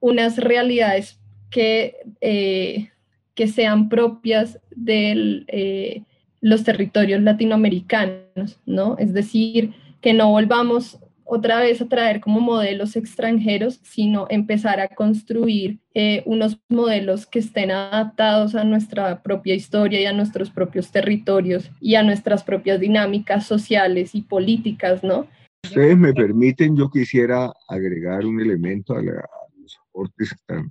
unas 0.00 0.36
realidades 0.38 1.20
que, 1.50 1.96
eh, 2.20 2.90
que 3.34 3.46
sean 3.46 3.88
propias 3.88 4.58
de 4.74 5.44
eh, 5.46 6.02
los 6.40 6.64
territorios 6.64 7.22
latinoamericanos, 7.22 8.58
¿no? 8.66 8.96
Es 8.98 9.14
decir, 9.14 9.72
que 10.00 10.12
no 10.12 10.30
volvamos 10.30 10.98
otra 11.24 11.60
vez 11.60 11.80
a 11.80 11.88
traer 11.88 12.20
como 12.20 12.40
modelos 12.40 12.96
extranjeros, 12.96 13.80
sino 13.82 14.26
empezar 14.28 14.80
a 14.80 14.88
construir 14.88 15.78
eh, 15.94 16.22
unos 16.26 16.60
modelos 16.68 17.26
que 17.26 17.38
estén 17.38 17.70
adaptados 17.70 18.54
a 18.54 18.64
nuestra 18.64 19.22
propia 19.22 19.54
historia 19.54 20.00
y 20.00 20.06
a 20.06 20.12
nuestros 20.12 20.50
propios 20.50 20.90
territorios 20.90 21.70
y 21.80 21.94
a 21.94 22.02
nuestras 22.02 22.44
propias 22.44 22.78
dinámicas 22.80 23.46
sociales 23.46 24.14
y 24.14 24.22
políticas, 24.22 25.02
¿no? 25.02 25.26
Ustedes 25.64 25.96
me 25.96 26.12
permiten, 26.12 26.76
yo 26.76 26.90
quisiera 26.90 27.50
agregar 27.68 28.26
un 28.26 28.40
elemento 28.40 28.94
a, 28.94 29.02
los 29.02 29.78
aportes 29.88 30.34
tan 30.46 30.70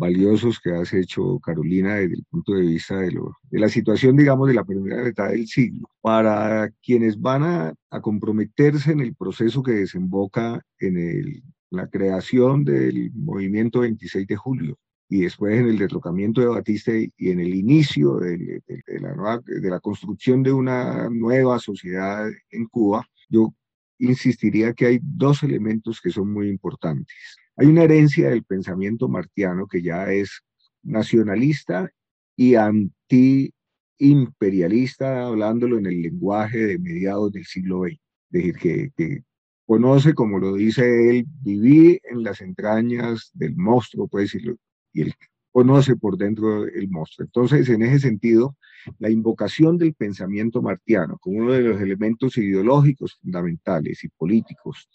valiosos 0.00 0.58
que 0.58 0.72
has 0.72 0.92
hecho, 0.94 1.38
Carolina, 1.40 1.96
desde 1.96 2.14
el 2.14 2.24
punto 2.24 2.54
de 2.54 2.62
vista 2.62 2.98
de, 2.98 3.12
la 3.50 3.68
situación, 3.68 4.16
digamos, 4.16 4.48
de 4.48 4.54
la 4.54 4.64
primera 4.64 5.04
mitad 5.04 5.28
del 5.28 5.46
siglo. 5.46 5.88
Para 6.00 6.70
quienes 6.82 7.20
van 7.20 7.42
a, 7.44 7.74
comprometerse 8.00 8.92
en 8.92 9.00
el 9.00 9.14
proceso 9.14 9.62
que 9.62 9.72
desemboca 9.72 10.62
en 10.78 11.42
la 11.70 11.86
creación 11.88 12.64
del 12.64 13.12
movimiento 13.14 13.80
26 13.80 14.26
de 14.26 14.36
julio 14.36 14.78
y 15.08 15.22
después 15.22 15.58
en 15.58 15.66
el 15.68 15.78
derrocamiento 15.78 16.40
de 16.40 16.46
Batista 16.46 16.92
y 16.94 17.30
en 17.30 17.40
el 17.40 17.52
inicio 17.52 18.18
de, 18.20 18.62
la 19.00 19.40
de 19.44 19.70
la 19.70 19.80
construcción 19.80 20.42
de 20.42 20.52
una 20.52 21.10
nueva 21.10 21.58
sociedad 21.58 22.28
en 22.50 22.66
Cuba, 22.66 23.04
yo 23.28 23.52
insistiría 23.98 24.72
que 24.72 24.86
hay 24.86 25.00
dos 25.02 25.42
elementos 25.42 26.00
que 26.00 26.10
son 26.10 26.32
muy 26.32 26.48
importantes. 26.48 27.39
Hay 27.56 27.66
una 27.66 27.82
herencia 27.84 28.30
del 28.30 28.44
pensamiento 28.44 29.08
martiano 29.08 29.66
que 29.66 29.82
ya 29.82 30.10
es 30.12 30.42
nacionalista 30.82 31.90
y 32.36 32.54
anti-imperialista, 32.54 35.26
hablándolo 35.26 35.78
en 35.78 35.86
el 35.86 36.02
lenguaje 36.02 36.58
de 36.58 36.78
mediados 36.78 37.32
del 37.32 37.44
siglo 37.44 37.82
XX. 37.82 37.92
Es 37.92 37.98
decir, 38.30 38.92
que, 38.96 39.22
conoce, 39.66 40.14
como 40.14 40.38
lo 40.38 40.54
dice 40.54 41.10
él, 41.10 41.26
vivir 41.42 42.00
en 42.10 42.22
las 42.24 42.40
entrañas 42.40 43.30
del 43.34 43.54
monstruo, 43.56 44.08
puede 44.08 44.24
decirlo, 44.24 44.56
y 44.92 45.02
él 45.02 45.14
conoce 45.52 45.96
por 45.96 46.16
dentro 46.16 46.66
el 46.66 46.88
monstruo. 46.88 47.26
Entonces, 47.26 47.68
en 47.68 47.82
ese 47.82 48.00
sentido, 48.00 48.56
la 48.98 49.10
invocación 49.10 49.78
del 49.78 49.94
pensamiento 49.94 50.62
martiano 50.62 51.18
como 51.18 51.38
uno 51.38 51.52
de 51.52 51.62
los 51.62 51.80
elementos 51.80 52.36
ideológicos 52.38 53.18
fundamentales 53.20 54.02
y 54.02 54.08
políticos 54.08 54.88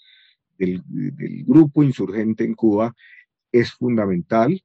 del, 0.57 0.83
grupo 1.45 1.83
insurgente 1.83 2.43
en 2.43 2.53
Cuba 2.53 2.95
es 3.51 3.71
fundamental 3.71 4.61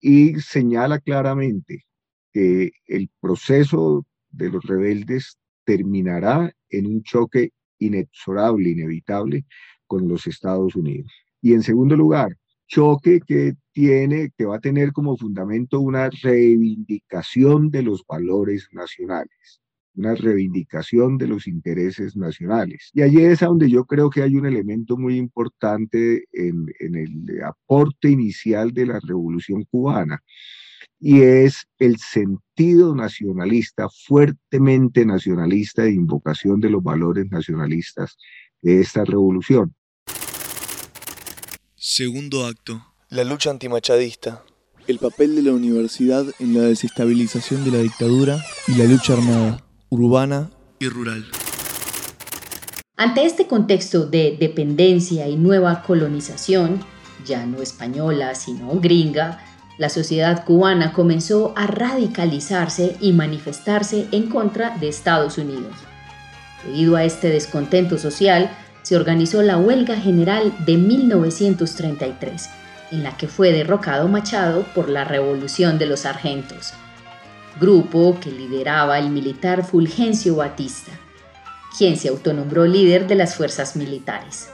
y 0.00 0.40
señala 0.40 0.98
claramente 0.98 1.84
que 2.32 2.72
el 2.86 3.08
proceso 3.20 4.06
de 4.30 4.50
los 4.50 4.64
rebeldes 4.64 5.38
terminará 5.64 6.52
en 6.68 6.86
un 6.86 7.02
choque 7.02 7.52
inexorable, 7.78 8.70
inevitable 8.70 9.44
con 9.86 10.08
los 10.08 10.26
Estados 10.26 10.74
Unidos. 10.76 11.12
Y 11.40 11.52
en 11.52 11.62
segundo 11.62 11.96
lugar, 11.96 12.36
choque 12.66 13.20
que 13.26 13.54
tiene, 13.72 14.30
que 14.36 14.44
va 14.44 14.56
a 14.56 14.60
tener 14.60 14.92
como 14.92 15.16
fundamento 15.16 15.80
una 15.80 16.10
reivindicación 16.10 17.70
de 17.70 17.82
los 17.82 18.04
valores 18.06 18.68
nacionales 18.72 19.60
una 19.96 20.14
reivindicación 20.14 21.18
de 21.18 21.28
los 21.28 21.46
intereses 21.46 22.16
nacionales. 22.16 22.90
Y 22.92 23.02
allí 23.02 23.20
es 23.20 23.40
donde 23.40 23.70
yo 23.70 23.84
creo 23.84 24.10
que 24.10 24.22
hay 24.22 24.36
un 24.36 24.46
elemento 24.46 24.96
muy 24.96 25.16
importante 25.16 26.24
en, 26.32 26.66
en 26.80 26.94
el 26.96 27.42
aporte 27.44 28.10
inicial 28.10 28.72
de 28.72 28.86
la 28.86 29.00
revolución 29.00 29.64
cubana, 29.64 30.20
y 31.00 31.20
es 31.20 31.66
el 31.78 31.98
sentido 31.98 32.94
nacionalista, 32.94 33.88
fuertemente 34.06 35.04
nacionalista 35.04 35.82
de 35.82 35.92
invocación 35.92 36.60
de 36.60 36.70
los 36.70 36.82
valores 36.82 37.26
nacionalistas 37.30 38.16
de 38.62 38.80
esta 38.80 39.04
revolución. 39.04 39.74
Segundo 41.74 42.46
acto. 42.46 42.82
La 43.10 43.24
lucha 43.24 43.50
antimachadista. 43.50 44.42
El 44.86 44.98
papel 44.98 45.36
de 45.36 45.42
la 45.42 45.52
universidad 45.52 46.26
en 46.38 46.54
la 46.54 46.62
desestabilización 46.62 47.64
de 47.64 47.70
la 47.70 47.78
dictadura 47.78 48.38
y 48.66 48.74
la 48.76 48.84
lucha 48.84 49.14
armada 49.14 49.63
urbana 49.94 50.50
y 50.80 50.88
rural. 50.88 51.24
Ante 52.96 53.24
este 53.24 53.46
contexto 53.46 54.06
de 54.06 54.36
dependencia 54.38 55.28
y 55.28 55.36
nueva 55.36 55.82
colonización, 55.82 56.80
ya 57.24 57.46
no 57.46 57.62
española 57.62 58.34
sino 58.34 58.80
gringa, 58.80 59.38
la 59.78 59.88
sociedad 59.88 60.44
cubana 60.44 60.92
comenzó 60.92 61.52
a 61.56 61.68
radicalizarse 61.68 62.96
y 63.00 63.12
manifestarse 63.12 64.08
en 64.10 64.28
contra 64.28 64.76
de 64.78 64.88
Estados 64.88 65.38
Unidos. 65.38 65.74
Debido 66.64 66.96
a 66.96 67.04
este 67.04 67.28
descontento 67.28 67.96
social, 67.96 68.50
se 68.82 68.96
organizó 68.96 69.42
la 69.42 69.58
Huelga 69.58 69.96
General 69.96 70.52
de 70.66 70.76
1933, 70.76 72.50
en 72.90 73.02
la 73.04 73.16
que 73.16 73.28
fue 73.28 73.52
derrocado 73.52 74.08
Machado 74.08 74.64
por 74.74 74.88
la 74.88 75.04
Revolución 75.04 75.78
de 75.78 75.86
los 75.86 76.00
Sargentos 76.00 76.74
grupo 77.60 78.18
que 78.20 78.30
lideraba 78.30 78.98
el 78.98 79.10
militar 79.10 79.64
Fulgencio 79.64 80.36
Batista, 80.36 80.92
quien 81.76 81.96
se 81.96 82.08
autonombró 82.08 82.66
líder 82.66 83.06
de 83.06 83.14
las 83.14 83.36
fuerzas 83.36 83.76
militares. 83.76 84.48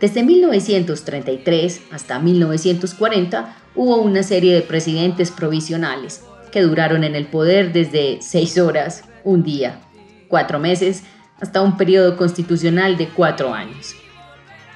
Desde 0.00 0.22
1933 0.22 1.82
hasta 1.92 2.18
1940 2.18 3.56
hubo 3.74 3.96
una 3.96 4.22
serie 4.22 4.54
de 4.54 4.62
presidentes 4.62 5.30
provisionales 5.30 6.24
que 6.50 6.62
duraron 6.62 7.04
en 7.04 7.14
el 7.14 7.26
poder 7.26 7.72
desde 7.72 8.18
seis 8.20 8.58
horas, 8.58 9.04
un 9.24 9.42
día, 9.42 9.80
cuatro 10.28 10.58
meses, 10.58 11.04
hasta 11.40 11.62
un 11.62 11.76
periodo 11.76 12.16
constitucional 12.16 12.96
de 12.96 13.08
cuatro 13.08 13.54
años. 13.54 13.94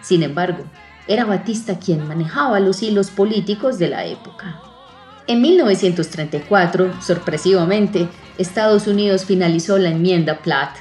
Sin 0.02 0.22
embargo, 0.22 0.64
era 1.08 1.24
Batista 1.24 1.78
quien 1.78 2.06
manejaba 2.06 2.60
los 2.60 2.82
hilos 2.82 3.10
políticos 3.10 3.78
de 3.78 3.88
la 3.88 4.06
época. 4.06 4.60
En 5.28 5.42
1934, 5.42 7.02
sorpresivamente, 7.02 8.08
Estados 8.38 8.86
Unidos 8.86 9.24
finalizó 9.24 9.76
la 9.76 9.90
enmienda 9.90 10.38
Platt, 10.38 10.76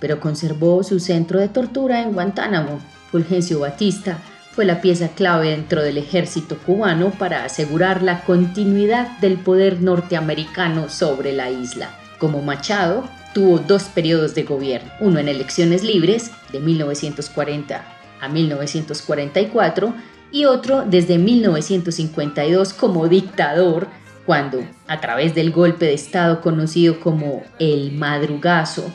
pero 0.00 0.18
conservó 0.18 0.82
su 0.82 0.98
centro 0.98 1.38
de 1.38 1.48
tortura 1.48 2.00
en 2.00 2.14
Guantánamo. 2.14 2.80
Fulgencio 3.10 3.60
Batista 3.60 4.16
fue 4.52 4.64
la 4.64 4.80
pieza 4.80 5.08
clave 5.08 5.50
dentro 5.50 5.82
del 5.82 5.98
ejército 5.98 6.56
cubano 6.56 7.10
para 7.10 7.44
asegurar 7.44 8.02
la 8.02 8.24
continuidad 8.24 9.18
del 9.18 9.36
poder 9.36 9.82
norteamericano 9.82 10.88
sobre 10.88 11.34
la 11.34 11.50
isla. 11.50 11.90
Como 12.18 12.40
Machado, 12.40 13.06
tuvo 13.34 13.58
dos 13.58 13.84
periodos 13.84 14.34
de 14.34 14.44
gobierno, 14.44 14.90
uno 15.00 15.18
en 15.18 15.28
elecciones 15.28 15.84
libres 15.84 16.30
de 16.50 16.60
1940 16.60 17.84
a 18.22 18.28
1944 18.28 19.94
y 20.32 20.46
otro 20.46 20.84
desde 20.86 21.18
1952 21.18 22.72
como 22.72 23.06
dictador, 23.08 23.86
cuando, 24.26 24.64
a 24.88 25.00
través 25.00 25.34
del 25.34 25.50
golpe 25.50 25.86
de 25.86 25.94
Estado 25.94 26.40
conocido 26.40 27.00
como 27.00 27.42
el 27.58 27.92
madrugazo, 27.92 28.90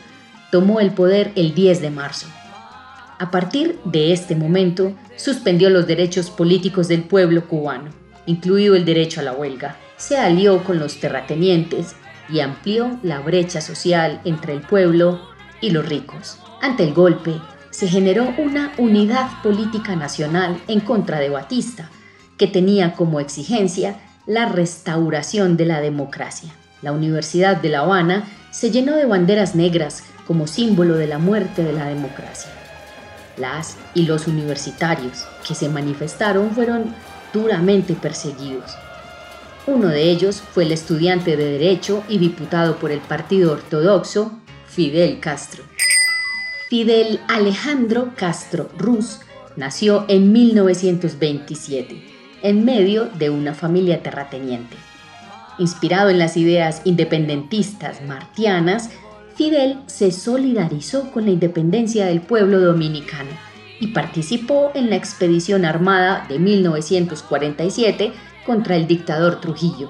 tomó 0.51 0.79
el 0.79 0.91
poder 0.91 1.32
el 1.36 1.53
10 1.53 1.82
de 1.82 1.89
marzo. 1.91 2.27
A 3.20 3.32
partir 3.32 3.79
de 3.84 4.13
este 4.13 4.36
momento, 4.36 4.94
suspendió 5.15 5.70
los 5.70 5.88
derechos 5.88 6.29
políticos 6.29 6.88
del 6.88 7.03
pueblo 7.03 7.48
cubano, 7.48 7.89
incluido 8.25 8.75
el 8.75 8.86
derecho 8.86 9.20
a 9.20 9.24
la 9.24 9.34
huelga. 9.34 9.77
Se 9.98 10.17
alió 10.17 10.63
con 10.63 10.79
los 10.79 11.00
terratenientes 11.00 11.96
y 12.29 12.39
amplió 12.39 13.00
la 13.03 13.19
brecha 13.19 13.62
social 13.62 14.21
entre 14.23 14.54
el 14.54 14.62
pueblo 14.62 15.19
y 15.62 15.71
los 15.71 15.88
ricos. 15.88 16.39
Ante 16.62 16.84
el 16.84 16.93
golpe, 16.93 17.34
se 17.78 17.88
generó 17.88 18.34
una 18.40 18.74
unidad 18.80 19.30
política 19.44 19.96
nacional 19.96 20.60
en 20.68 20.80
contra 20.80 21.20
de 21.20 21.30
Batista, 21.30 21.92
que 22.36 22.48
tenía 22.48 22.96
como 22.96 23.20
exigencia 23.20 24.00
la 24.26 24.48
restauración 24.48 25.58
de 25.58 25.68
la 25.68 25.80
democracia. 25.80 26.52
La 26.82 26.92
Universidad 26.92 27.58
de 27.58 27.70
La 27.70 27.82
Habana 27.82 28.28
se 28.50 28.72
llenó 28.72 28.96
de 28.96 29.06
banderas 29.06 29.54
negras 29.54 30.06
como 30.26 30.48
símbolo 30.48 30.96
de 30.96 31.06
la 31.06 31.20
muerte 31.20 31.63
de 31.63 31.74
la 31.74 31.86
democracia. 31.86 32.50
Las 33.38 33.78
y 33.94 34.08
los 34.08 34.26
universitarios 34.26 35.28
que 35.48 35.54
se 35.54 35.70
manifestaron 35.70 36.50
fueron 36.56 36.96
duramente 37.32 37.94
perseguidos. 37.94 38.76
Uno 39.68 39.90
de 39.90 40.10
ellos 40.10 40.42
fue 40.42 40.63
el 40.63 40.72
estudiante 40.72 41.38
de 41.38 41.52
Derecho 41.52 42.04
y 42.10 42.18
diputado 42.18 42.78
por 42.78 42.90
el 42.90 43.02
Partido 43.02 43.52
Ortodoxo, 43.52 44.32
Fidel 44.66 45.20
Castro. 45.20 45.63
Fidel 46.69 47.21
Alejandro 47.30 48.12
Castro 48.17 48.69
Ruz 48.77 49.21
nació 49.56 50.03
en 50.10 50.34
1927, 50.34 52.03
en 52.43 52.65
medio 52.65 53.06
de 53.06 53.30
una 53.30 53.53
familia 53.53 54.03
terrateniente. 54.03 54.75
Inspirado 55.60 56.10
en 56.10 56.19
las 56.19 56.36
ideas 56.36 56.82
independentistas 56.84 58.01
martianas, 58.01 58.89
Fidel 59.36 59.77
se 59.86 60.12
solidarizó 60.12 61.10
con 61.12 61.23
la 61.23 61.32
independencia 61.32 62.06
del 62.06 62.19
pueblo 62.19 62.60
dominicano 62.60 63.32
y 63.80 63.88
participó 63.88 64.71
en 64.75 64.89
la 64.89 64.97
expedición 64.97 65.63
armada 65.63 66.25
de 66.27 66.38
1947 66.38 68.12
contra 68.45 68.75
el 68.75 68.88
dictador 68.88 69.39
Trujillo. 69.39 69.89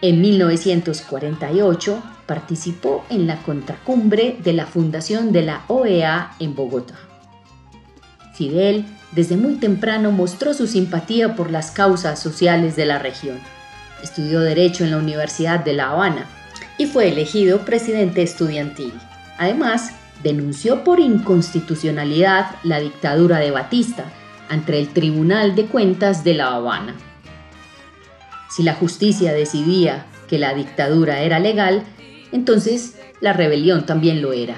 En 0.00 0.20
1948, 0.20 2.02
participó 2.28 3.04
en 3.08 3.26
la 3.26 3.38
contracumbre 3.38 4.36
de 4.44 4.52
la 4.52 4.66
fundación 4.66 5.32
de 5.32 5.42
la 5.42 5.64
OEA 5.66 6.34
en 6.38 6.54
Bogotá. 6.54 6.94
Fidel 8.34 8.84
desde 9.12 9.36
muy 9.36 9.54
temprano 9.54 10.12
mostró 10.12 10.52
su 10.52 10.66
simpatía 10.66 11.34
por 11.34 11.50
las 11.50 11.70
causas 11.70 12.20
sociales 12.20 12.76
de 12.76 12.84
la 12.84 12.98
región. 12.98 13.38
Estudió 14.02 14.40
Derecho 14.40 14.84
en 14.84 14.90
la 14.90 14.98
Universidad 14.98 15.64
de 15.64 15.72
La 15.72 15.90
Habana 15.90 16.26
y 16.76 16.84
fue 16.84 17.08
elegido 17.08 17.64
presidente 17.64 18.22
estudiantil. 18.22 18.92
Además, 19.38 19.92
denunció 20.22 20.84
por 20.84 21.00
inconstitucionalidad 21.00 22.56
la 22.62 22.78
dictadura 22.78 23.38
de 23.38 23.50
Batista 23.50 24.04
ante 24.50 24.78
el 24.78 24.88
Tribunal 24.88 25.54
de 25.54 25.64
Cuentas 25.64 26.24
de 26.24 26.34
La 26.34 26.54
Habana. 26.54 26.94
Si 28.50 28.62
la 28.62 28.74
justicia 28.74 29.32
decidía 29.32 30.04
que 30.28 30.38
la 30.38 30.52
dictadura 30.52 31.22
era 31.22 31.38
legal, 31.38 31.84
entonces 32.32 32.98
la 33.20 33.32
rebelión 33.32 33.86
también 33.86 34.22
lo 34.22 34.32
era. 34.32 34.56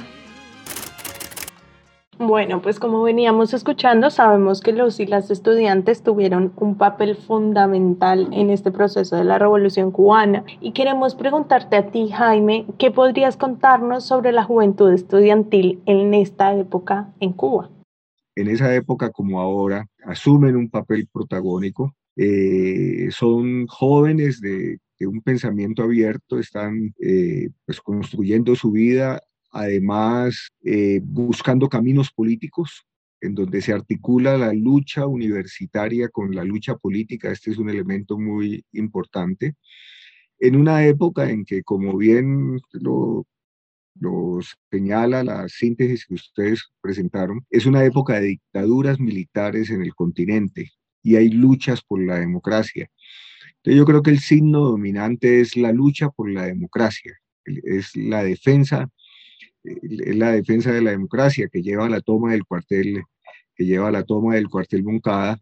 Bueno, 2.22 2.60
pues 2.60 2.78
como 2.78 3.02
veníamos 3.02 3.54
escuchando, 3.54 4.10
sabemos 4.10 4.60
que 4.60 4.72
los 4.72 5.00
y 5.00 5.06
las 5.06 5.30
estudiantes 5.30 6.02
tuvieron 6.02 6.52
un 6.56 6.76
papel 6.76 7.16
fundamental 7.16 8.28
en 8.32 8.50
este 8.50 8.70
proceso 8.70 9.16
de 9.16 9.24
la 9.24 9.38
revolución 9.38 9.90
cubana 9.90 10.44
y 10.60 10.72
queremos 10.72 11.14
preguntarte 11.14 11.76
a 11.76 11.90
ti, 11.90 12.10
Jaime, 12.10 12.66
¿qué 12.76 12.90
podrías 12.90 13.38
contarnos 13.38 14.04
sobre 14.04 14.32
la 14.32 14.44
juventud 14.44 14.92
estudiantil 14.92 15.80
en 15.86 16.12
esta 16.12 16.54
época 16.54 17.08
en 17.20 17.32
Cuba? 17.32 17.70
En 18.36 18.48
esa 18.48 18.74
época 18.74 19.08
como 19.08 19.40
ahora, 19.40 19.86
asumen 20.04 20.56
un 20.56 20.68
papel 20.68 21.08
protagónico. 21.10 21.94
Eh, 22.16 23.08
son 23.12 23.66
jóvenes 23.66 24.42
de 24.42 24.78
un 25.06 25.22
pensamiento 25.22 25.82
abierto, 25.82 26.38
están 26.38 26.94
eh, 27.00 27.48
pues 27.64 27.80
construyendo 27.80 28.54
su 28.54 28.72
vida, 28.72 29.20
además 29.50 30.50
eh, 30.64 31.00
buscando 31.02 31.68
caminos 31.68 32.10
políticos 32.12 32.86
en 33.20 33.34
donde 33.34 33.60
se 33.60 33.72
articula 33.72 34.38
la 34.38 34.52
lucha 34.52 35.06
universitaria 35.06 36.08
con 36.08 36.34
la 36.34 36.44
lucha 36.44 36.76
política. 36.76 37.30
Este 37.30 37.50
es 37.50 37.58
un 37.58 37.68
elemento 37.68 38.18
muy 38.18 38.64
importante. 38.72 39.54
En 40.38 40.56
una 40.56 40.86
época 40.86 41.28
en 41.28 41.44
que, 41.44 41.62
como 41.62 41.96
bien 41.98 42.58
lo, 42.72 43.26
lo 43.98 44.38
señala 44.70 45.22
la 45.22 45.48
síntesis 45.48 46.06
que 46.06 46.14
ustedes 46.14 46.70
presentaron, 46.80 47.44
es 47.50 47.66
una 47.66 47.84
época 47.84 48.14
de 48.14 48.28
dictaduras 48.28 48.98
militares 48.98 49.70
en 49.70 49.82
el 49.82 49.94
continente 49.94 50.70
y 51.02 51.16
hay 51.16 51.28
luchas 51.28 51.82
por 51.82 52.02
la 52.02 52.18
democracia. 52.18 52.88
Yo 53.64 53.84
creo 53.84 54.02
que 54.02 54.10
el 54.10 54.20
signo 54.20 54.60
dominante 54.60 55.40
es 55.40 55.56
la 55.56 55.72
lucha 55.72 56.08
por 56.10 56.30
la 56.30 56.46
democracia, 56.46 57.18
es 57.44 57.94
la 57.94 58.22
defensa, 58.24 58.88
es 59.62 60.16
la 60.16 60.32
defensa 60.32 60.72
de 60.72 60.80
la 60.80 60.92
democracia 60.92 61.48
que 61.52 61.62
lleva 61.62 61.86
a 61.86 61.90
la 61.90 62.00
toma 62.00 62.32
del 62.32 62.44
cuartel 62.44 63.02
que 63.54 63.66
lleva 63.66 63.90
la 63.90 64.04
toma 64.04 64.36
del 64.36 64.48
cuartel 64.48 64.82
Moncada, 64.82 65.38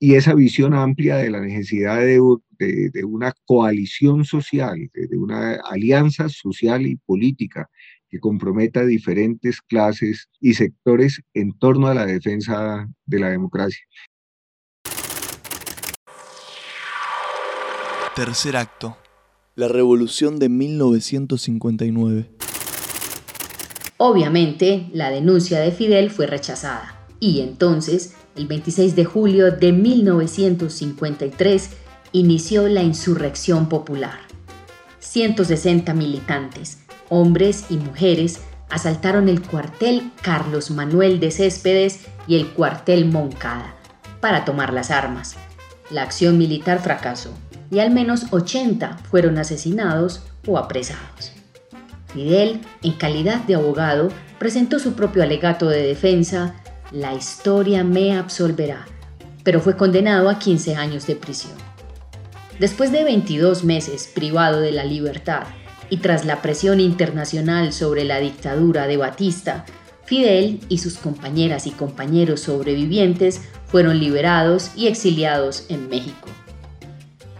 y 0.00 0.16
esa 0.16 0.34
visión 0.34 0.74
amplia 0.74 1.16
de 1.16 1.30
la 1.30 1.40
necesidad 1.40 2.00
de, 2.00 2.20
de, 2.58 3.04
una 3.04 3.32
coalición 3.44 4.24
social, 4.24 4.90
de, 4.92 5.16
una 5.16 5.54
alianza 5.70 6.28
social 6.28 6.84
y 6.84 6.96
política 6.96 7.70
que 8.08 8.18
comprometa 8.18 8.84
diferentes 8.84 9.62
clases 9.62 10.28
y 10.40 10.54
sectores 10.54 11.22
en 11.32 11.56
torno 11.56 11.86
a 11.86 11.94
la 11.94 12.06
defensa 12.06 12.88
de 13.06 13.18
la 13.20 13.30
democracia. 13.30 13.86
Tercer 18.14 18.56
acto. 18.56 18.96
La 19.56 19.66
revolución 19.66 20.38
de 20.38 20.48
1959. 20.48 22.30
Obviamente, 23.96 24.88
la 24.92 25.10
denuncia 25.10 25.58
de 25.58 25.72
Fidel 25.72 26.10
fue 26.10 26.28
rechazada 26.28 27.08
y 27.18 27.40
entonces, 27.40 28.14
el 28.36 28.46
26 28.46 28.94
de 28.94 29.04
julio 29.04 29.50
de 29.50 29.72
1953, 29.72 31.70
inició 32.12 32.68
la 32.68 32.84
insurrección 32.84 33.68
popular. 33.68 34.20
160 35.00 35.92
militantes, 35.92 36.84
hombres 37.08 37.64
y 37.68 37.78
mujeres, 37.78 38.42
asaltaron 38.70 39.28
el 39.28 39.42
cuartel 39.42 40.12
Carlos 40.22 40.70
Manuel 40.70 41.18
de 41.18 41.32
Céspedes 41.32 42.06
y 42.28 42.36
el 42.36 42.46
cuartel 42.50 43.06
Moncada 43.06 43.74
para 44.20 44.44
tomar 44.44 44.72
las 44.72 44.92
armas. 44.92 45.34
La 45.90 46.02
acción 46.02 46.38
militar 46.38 46.80
fracasó 46.80 47.34
y 47.74 47.80
al 47.80 47.90
menos 47.90 48.26
80 48.30 48.98
fueron 49.10 49.36
asesinados 49.36 50.22
o 50.46 50.58
apresados. 50.58 51.32
Fidel, 52.06 52.60
en 52.84 52.92
calidad 52.92 53.40
de 53.42 53.56
abogado, 53.56 54.10
presentó 54.38 54.78
su 54.78 54.92
propio 54.92 55.24
alegato 55.24 55.68
de 55.68 55.82
defensa, 55.82 56.54
La 56.92 57.12
historia 57.14 57.82
me 57.82 58.16
absolverá, 58.16 58.86
pero 59.42 59.60
fue 59.60 59.76
condenado 59.76 60.28
a 60.28 60.38
15 60.38 60.76
años 60.76 61.08
de 61.08 61.16
prisión. 61.16 61.54
Después 62.60 62.92
de 62.92 63.02
22 63.02 63.64
meses 63.64 64.08
privado 64.14 64.60
de 64.60 64.70
la 64.70 64.84
libertad 64.84 65.42
y 65.90 65.96
tras 65.96 66.24
la 66.24 66.40
presión 66.40 66.78
internacional 66.78 67.72
sobre 67.72 68.04
la 68.04 68.20
dictadura 68.20 68.86
de 68.86 68.96
Batista, 68.96 69.64
Fidel 70.04 70.60
y 70.68 70.78
sus 70.78 70.98
compañeras 70.98 71.66
y 71.66 71.72
compañeros 71.72 72.42
sobrevivientes 72.42 73.40
fueron 73.66 73.98
liberados 73.98 74.70
y 74.76 74.86
exiliados 74.86 75.66
en 75.68 75.88
México. 75.88 76.28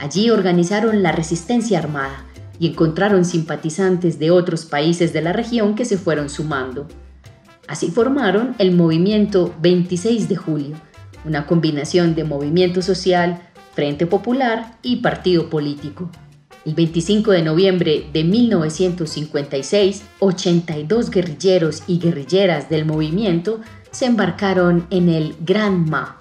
Allí 0.04 0.28
organizaron 0.28 1.02
la 1.02 1.12
resistencia 1.12 1.78
armada 1.78 2.26
y 2.58 2.68
encontraron 2.68 3.24
simpatizantes 3.24 4.18
de 4.18 4.30
otros 4.30 4.66
países 4.66 5.14
de 5.14 5.22
la 5.22 5.32
región 5.32 5.74
que 5.74 5.86
se 5.86 5.96
fueron 5.96 6.28
sumando. 6.28 6.86
Así 7.68 7.90
formaron 7.90 8.54
el 8.58 8.72
movimiento 8.72 9.54
26 9.62 10.28
de 10.28 10.36
julio, 10.36 10.76
una 11.24 11.46
combinación 11.46 12.14
de 12.14 12.24
movimiento 12.24 12.82
social, 12.82 13.40
Frente 13.72 14.06
Popular 14.06 14.76
y 14.82 14.96
partido 14.96 15.48
político. 15.48 16.10
El 16.66 16.74
25 16.74 17.30
de 17.30 17.42
noviembre 17.42 18.06
de 18.12 18.24
1956, 18.24 20.02
82 20.18 21.10
guerrilleros 21.10 21.82
y 21.86 21.98
guerrilleras 21.98 22.68
del 22.68 22.84
movimiento 22.84 23.62
se 23.90 24.04
embarcaron 24.04 24.86
en 24.90 25.08
el 25.08 25.34
Gran 25.40 25.88
Ma, 25.88 26.20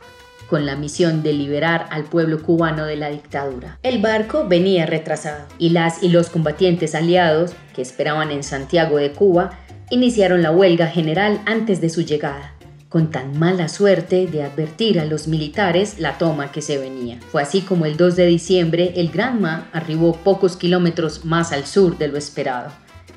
con 0.54 0.68
la 0.68 0.76
misión 0.76 1.24
de 1.24 1.34
liberar 1.34 1.88
al 1.90 2.04
pueblo 2.04 2.44
cubano 2.44 2.86
de 2.86 2.96
la 2.96 3.10
dictadura. 3.10 3.80
El 3.82 3.98
barco 3.98 4.48
venía 4.48 4.86
retrasado 4.86 5.48
y 5.58 5.70
las 5.70 6.04
y 6.04 6.10
los 6.10 6.30
combatientes 6.30 6.94
aliados 6.94 7.54
que 7.74 7.82
esperaban 7.82 8.30
en 8.30 8.44
Santiago 8.44 8.98
de 8.98 9.14
Cuba 9.14 9.58
iniciaron 9.90 10.44
la 10.44 10.52
huelga 10.52 10.86
general 10.86 11.42
antes 11.48 11.82
de 11.82 11.90
su 11.90 12.04
llegada 12.04 12.54
con 12.88 13.10
tan 13.10 13.40
mala 13.40 13.68
suerte 13.68 14.28
de 14.28 14.44
advertir 14.44 15.00
a 15.00 15.06
los 15.06 15.28
militares 15.28 15.98
la 15.98 16.20
toma 16.20 16.52
que 16.52 16.62
se 16.62 16.78
venía. 16.78 17.20
Fue 17.32 17.42
así 17.42 17.62
como 17.62 17.88
el 17.88 17.98
2 17.98 18.16
de 18.16 18.28
diciembre 18.28 18.94
el 18.98 19.10
Granma 19.10 19.72
arribó 19.74 20.16
pocos 20.18 20.56
kilómetros 20.56 21.26
más 21.26 21.52
al 21.52 21.66
sur 21.66 21.98
de 21.98 22.10
lo 22.10 22.20
esperado, 22.20 22.70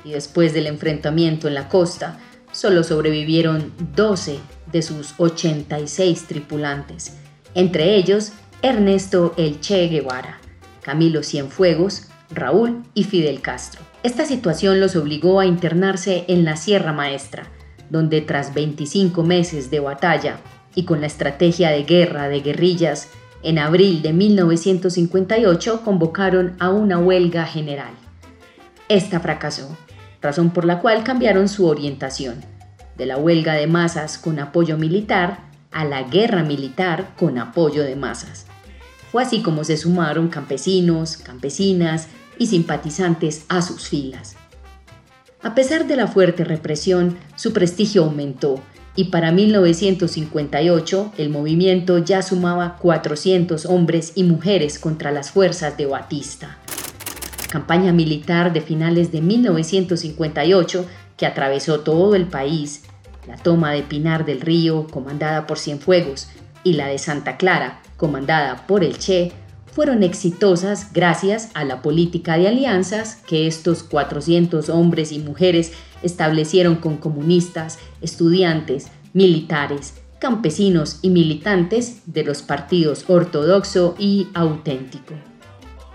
y 0.03 0.13
después 0.13 0.55
del 0.55 0.65
enfrentamiento 0.65 1.47
en 1.47 1.53
la 1.53 1.69
costa, 1.69 2.17
solo 2.51 2.83
sobrevivieron 2.83 3.71
12 3.95 4.39
de 4.71 4.81
sus 4.81 5.13
86 5.17 6.25
tripulantes, 6.27 7.17
entre 7.55 7.95
ellos 7.95 8.33
Ernesto 8.61 9.33
El 9.37 9.59
Che 9.59 9.87
Guevara, 9.87 10.39
Camilo 10.81 11.21
Cienfuegos, 11.23 12.07
Raúl 12.29 12.83
y 12.93 13.03
Fidel 13.03 13.41
Castro. 13.41 13.81
Esta 14.03 14.25
situación 14.25 14.79
los 14.79 14.95
obligó 14.95 15.39
a 15.39 15.45
internarse 15.45 16.25
en 16.27 16.45
la 16.45 16.55
Sierra 16.55 16.93
Maestra, 16.93 17.47
donde 17.89 18.21
tras 18.21 18.53
25 18.53 19.23
meses 19.23 19.69
de 19.69 19.79
batalla 19.79 20.37
y 20.75 20.83
con 20.83 21.01
la 21.01 21.07
estrategia 21.07 21.69
de 21.69 21.83
guerra 21.83 22.29
de 22.29 22.41
guerrillas, 22.41 23.09
en 23.43 23.59
abril 23.59 24.01
de 24.01 24.13
1958 24.13 25.81
convocaron 25.83 26.55
a 26.59 26.69
una 26.69 26.97
huelga 26.99 27.45
general. 27.45 27.93
Esta 28.89 29.19
fracasó, 29.19 29.75
razón 30.21 30.51
por 30.51 30.65
la 30.65 30.79
cual 30.79 31.03
cambiaron 31.03 31.49
su 31.49 31.67
orientación, 31.67 32.43
de 32.97 33.05
la 33.05 33.17
huelga 33.17 33.53
de 33.53 33.67
masas 33.67 34.17
con 34.17 34.39
apoyo 34.39 34.77
militar 34.77 35.46
a 35.71 35.85
la 35.85 36.03
guerra 36.03 36.43
militar 36.43 37.13
con 37.17 37.37
apoyo 37.37 37.83
de 37.83 37.95
masas. 37.95 38.45
Fue 39.11 39.23
así 39.23 39.41
como 39.41 39.63
se 39.63 39.77
sumaron 39.77 40.27
campesinos, 40.27 41.17
campesinas 41.17 42.07
y 42.37 42.47
simpatizantes 42.47 43.45
a 43.49 43.61
sus 43.61 43.87
filas. 43.89 44.35
A 45.41 45.55
pesar 45.55 45.87
de 45.87 45.95
la 45.95 46.07
fuerte 46.07 46.43
represión, 46.43 47.17
su 47.35 47.53
prestigio 47.53 48.03
aumentó 48.03 48.61
y 48.95 49.05
para 49.05 49.31
1958 49.31 51.13
el 51.17 51.29
movimiento 51.29 51.99
ya 51.99 52.21
sumaba 52.21 52.77
400 52.77 53.65
hombres 53.67 54.13
y 54.15 54.23
mujeres 54.23 54.79
contra 54.79 55.11
las 55.11 55.31
fuerzas 55.31 55.77
de 55.77 55.85
Batista. 55.85 56.57
Campaña 57.49 57.93
militar 57.93 58.51
de 58.51 58.61
finales 58.61 59.11
de 59.11 59.21
1958 59.21 60.85
que 61.15 61.25
atravesó 61.25 61.79
todo 61.81 62.15
el 62.15 62.25
país 62.25 62.83
la 63.27 63.35
toma 63.37 63.71
de 63.71 63.83
Pinar 63.83 64.25
del 64.25 64.41
Río, 64.41 64.87
comandada 64.87 65.45
por 65.47 65.59
Cienfuegos, 65.59 66.29
y 66.63 66.73
la 66.73 66.87
de 66.87 66.97
Santa 66.97 67.37
Clara, 67.37 67.81
comandada 67.97 68.65
por 68.67 68.83
el 68.83 68.97
Che, 68.97 69.31
fueron 69.71 70.01
exitosas 70.01 70.91
gracias 70.91 71.51
a 71.53 71.63
la 71.63 71.81
política 71.81 72.37
de 72.37 72.47
alianzas 72.47 73.17
que 73.27 73.45
estos 73.45 73.83
400 73.83 74.69
hombres 74.69 75.11
y 75.11 75.19
mujeres 75.19 75.73
establecieron 76.01 76.77
con 76.77 76.97
comunistas, 76.97 77.77
estudiantes, 78.01 78.87
militares, 79.13 79.93
campesinos 80.19 80.99
y 81.03 81.09
militantes 81.09 82.01
de 82.07 82.23
los 82.23 82.41
partidos 82.41 83.05
ortodoxo 83.07 83.95
y 83.99 84.27
auténtico. 84.33 85.13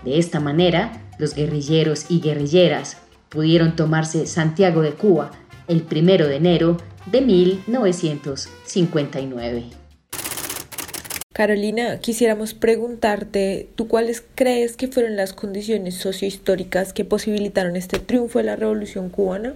De 0.05 0.17
esta 0.17 0.39
manera, 0.39 1.03
los 1.19 1.35
guerrilleros 1.35 2.05
y 2.09 2.21
guerrilleras 2.21 2.97
pudieron 3.29 3.75
tomarse 3.75 4.27
Santiago 4.27 4.81
de 4.81 4.91
Cuba 4.93 5.31
el 5.67 5.85
1 5.89 6.27
de 6.27 6.35
enero 6.35 6.77
de 7.05 7.21
1959. 7.21 9.63
Carolina, 11.33 11.99
quisiéramos 11.99 12.53
preguntarte, 12.53 13.67
¿tú 13.75 13.87
cuáles 13.87 14.23
crees 14.35 14.77
que 14.77 14.87
fueron 14.87 15.15
las 15.15 15.33
condiciones 15.33 15.95
sociohistóricas 15.95 16.93
que 16.93 17.05
posibilitaron 17.05 17.75
este 17.75 17.97
triunfo 17.97 18.37
de 18.37 18.45
la 18.45 18.55
Revolución 18.55 19.09
cubana? 19.09 19.55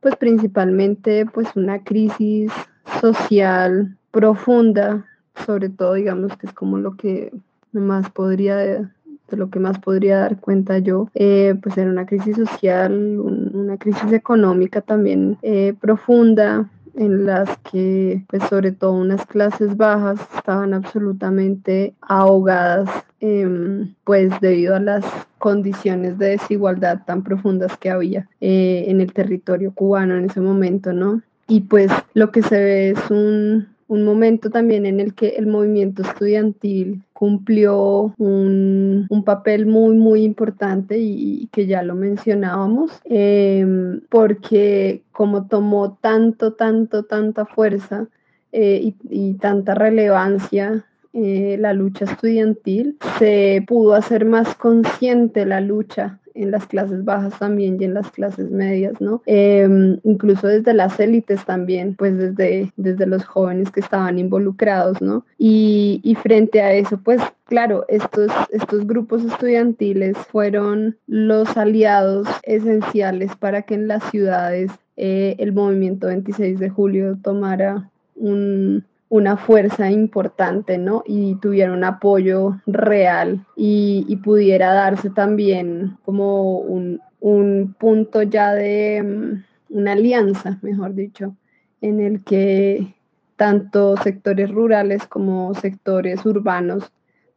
Pues 0.00 0.14
principalmente 0.14 1.26
pues 1.26 1.48
una 1.56 1.82
crisis 1.82 2.52
social 3.00 3.96
profunda, 4.12 5.06
sobre 5.44 5.70
todo 5.70 5.94
digamos 5.94 6.36
que 6.36 6.46
es 6.46 6.52
como 6.52 6.78
lo 6.78 6.96
que 6.96 7.32
más 7.72 8.08
podría 8.10 8.94
lo 9.30 9.50
que 9.50 9.58
más 9.58 9.78
podría 9.78 10.20
dar 10.20 10.40
cuenta 10.40 10.78
yo, 10.78 11.08
eh, 11.14 11.54
pues 11.62 11.76
era 11.78 11.90
una 11.90 12.06
crisis 12.06 12.36
social, 12.36 13.18
una 13.18 13.76
crisis 13.76 14.12
económica 14.12 14.80
también 14.80 15.38
eh, 15.42 15.74
profunda, 15.80 16.68
en 16.96 17.26
las 17.26 17.58
que 17.70 18.24
pues 18.28 18.42
sobre 18.44 18.72
todo 18.72 18.92
unas 18.92 19.24
clases 19.26 19.76
bajas 19.76 20.18
estaban 20.34 20.74
absolutamente 20.74 21.94
ahogadas 22.00 22.88
em, 23.20 23.94
pues 24.04 24.32
debido 24.40 24.74
a 24.74 24.80
las 24.80 25.04
condiciones 25.38 26.18
de 26.18 26.30
desigualdad 26.30 27.02
tan 27.06 27.22
profundas 27.22 27.76
que 27.76 27.90
había 27.90 28.28
eh, 28.40 28.86
en 28.88 29.00
el 29.00 29.12
territorio 29.12 29.72
cubano 29.72 30.16
en 30.16 30.24
ese 30.24 30.40
momento, 30.40 30.92
¿no? 30.92 31.22
Y 31.48 31.60
pues 31.60 31.92
lo 32.14 32.32
que 32.32 32.42
se 32.42 32.56
ve 32.58 32.90
es 32.90 33.10
un, 33.10 33.68
un 33.88 34.04
momento 34.04 34.50
también 34.50 34.86
en 34.86 35.00
el 35.00 35.14
que 35.14 35.28
el 35.30 35.46
movimiento 35.46 36.02
estudiantil 36.02 37.02
cumplió 37.12 38.14
un, 38.18 39.06
papel 39.24 39.66
muy, 39.66 39.96
muy 39.96 40.22
importante 40.22 40.98
y, 40.98 41.48
que 41.52 41.66
ya 41.66 41.82
lo 41.82 41.94
mencionábamos, 41.94 42.92
em, 43.04 44.00
porque 44.08 45.02
como 45.12 45.46
tomó 45.46 45.94
tanto, 46.00 46.52
tanto, 46.52 47.04
tanta 47.04 47.46
fuerza 47.46 48.06
eh, 48.52 48.92
y, 49.08 49.34
tanta 49.34 49.74
relevancia 49.74 50.84
eh, 51.12 51.56
la 51.58 51.72
lucha 51.72 52.04
estudiantil, 52.04 52.98
se 53.18 53.64
pudo 53.66 53.94
hacer 53.94 54.24
más 54.24 54.54
consciente 54.54 55.46
la 55.46 55.60
lucha 55.60 56.20
en 56.36 56.50
las 56.50 56.66
clases 56.66 57.04
bajas 57.04 57.38
también 57.38 57.78
y 57.80 57.84
en 57.84 57.94
las 57.94 58.10
clases 58.10 58.50
medias, 58.50 59.00
¿no? 59.00 59.22
Em, 59.26 59.98
incluso 60.04 60.46
desde 60.46 60.74
las 60.74 60.98
élites 61.00 61.44
también, 61.44 61.94
pues 61.94 62.16
desde, 62.16 62.72
desde 62.76 63.06
los 63.06 63.24
jóvenes 63.24 63.70
que 63.70 63.80
estaban 63.80 64.18
involucrados, 64.18 65.00
¿no? 65.00 65.24
Y, 65.38 66.00
y 66.02 66.14
frente 66.14 66.60
a 66.60 66.72
eso, 66.72 66.98
pues 67.02 67.20
claro, 67.46 67.84
estos, 67.88 68.30
estos 68.50 68.86
grupos 68.86 69.24
estudiantiles 69.24 70.16
fueron 70.30 70.96
los 71.06 71.56
aliados 71.56 72.28
esenciales 72.42 73.34
para 73.36 73.62
que 73.62 73.74
en 73.74 73.88
las 73.88 74.02
ciudades 74.10 74.70
eh, 74.96 75.36
el 75.38 75.52
movimiento 75.52 76.06
26 76.06 76.58
de 76.58 76.70
julio 76.70 77.18
tomara 77.22 77.90
un, 78.14 78.84
una 79.08 79.36
fuerza 79.36 79.90
importante, 79.90 80.78
¿no? 80.78 81.02
Y 81.06 81.36
tuviera 81.36 81.72
un 81.72 81.84
apoyo 81.84 82.60
real 82.66 83.46
y, 83.54 84.16
pudiera 84.24 84.72
darse 84.72 85.10
también 85.10 85.96
como 86.04 86.58
un, 86.58 87.00
punto 87.78 88.22
ya 88.22 88.52
de 88.54 89.02
mm, 89.02 89.76
una 89.76 89.92
alianza, 89.92 90.58
mejor 90.62 90.94
dicho, 90.94 91.36
en 91.80 92.00
el 92.00 92.22
que 92.24 92.94
tanto 93.36 93.96
sectores 93.96 94.50
rurales 94.50 95.06
como 95.06 95.54
sectores 95.54 96.24
urbanos 96.24 96.90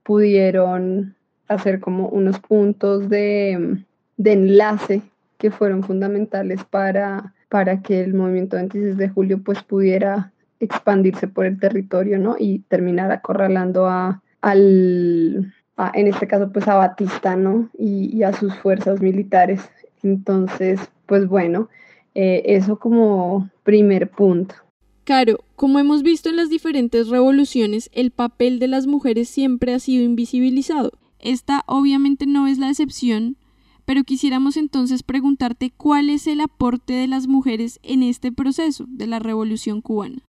pudieron 0.04 1.16
hacer 1.48 1.80
como 1.80 2.08
unos 2.08 2.40
puntos 2.40 3.10
de, 3.10 3.84
de 4.18 4.32
enlace 4.32 5.02
que 5.38 5.52
fueron 5.52 5.84
fundamentales 5.84 6.64
para, 6.64 7.34
para 7.50 7.82
que 7.82 8.02
el 8.02 8.14
movimiento 8.14 8.58
26 8.58 8.98
de 8.98 9.10
julio 9.10 9.42
pues 9.44 9.64
pudiera 9.64 10.32
expandirse 10.60 11.28
por 11.28 11.46
el 11.46 11.60
territorio, 11.60 12.20
¿no? 12.20 12.36
Y 12.38 12.60
terminar 12.68 13.12
acorralando 13.12 13.88
a, 13.88 14.22
al, 14.42 15.54
en 15.94 16.08
este 16.08 16.28
caso, 16.28 16.52
pues 16.52 16.68
a 16.68 16.76
Batista, 16.76 17.36
¿no? 17.36 17.70
Y, 17.78 18.24
a 18.24 18.34
sus 18.34 18.56
fuerzas 18.56 19.02
militares. 19.02 19.70
Entonces, 20.04 20.80
pues 21.06 21.28
bueno, 21.28 21.70
eh, 22.16 22.44
eso 22.46 22.78
como 22.78 23.50
primer 23.64 24.10
punto. 24.10 24.56
Caro, 25.04 25.40
como 25.56 25.80
hemos 25.80 26.04
visto 26.04 26.30
en 26.30 26.36
las 26.36 26.50
diferentes 26.50 27.08
revoluciones, 27.08 27.90
el 27.94 28.12
papel 28.12 28.60
de 28.60 28.68
las 28.68 28.86
mujeres 28.86 29.28
siempre 29.30 29.74
ha 29.74 29.80
sido 29.80 30.04
invisibilizado. 30.04 30.92
Esta 31.20 31.64
obviamente 31.66 32.28
no 32.28 32.48
es 32.48 32.60
la 32.60 32.70
excepción, 32.70 33.38
pero 33.86 34.04
quisiéramos 34.04 34.56
entonces 34.56 35.02
preguntarte 35.02 35.72
cuál 35.76 36.12
es 36.12 36.28
el 36.28 36.42
aporte 36.42 36.94
de 36.94 37.08
las 37.08 37.28
mujeres 37.28 37.80
en 37.82 38.04
este 38.04 38.32
proceso 38.32 38.86
de 38.88 39.08
la 39.08 39.18
revolución 39.18 39.82
cubana. 39.82 40.29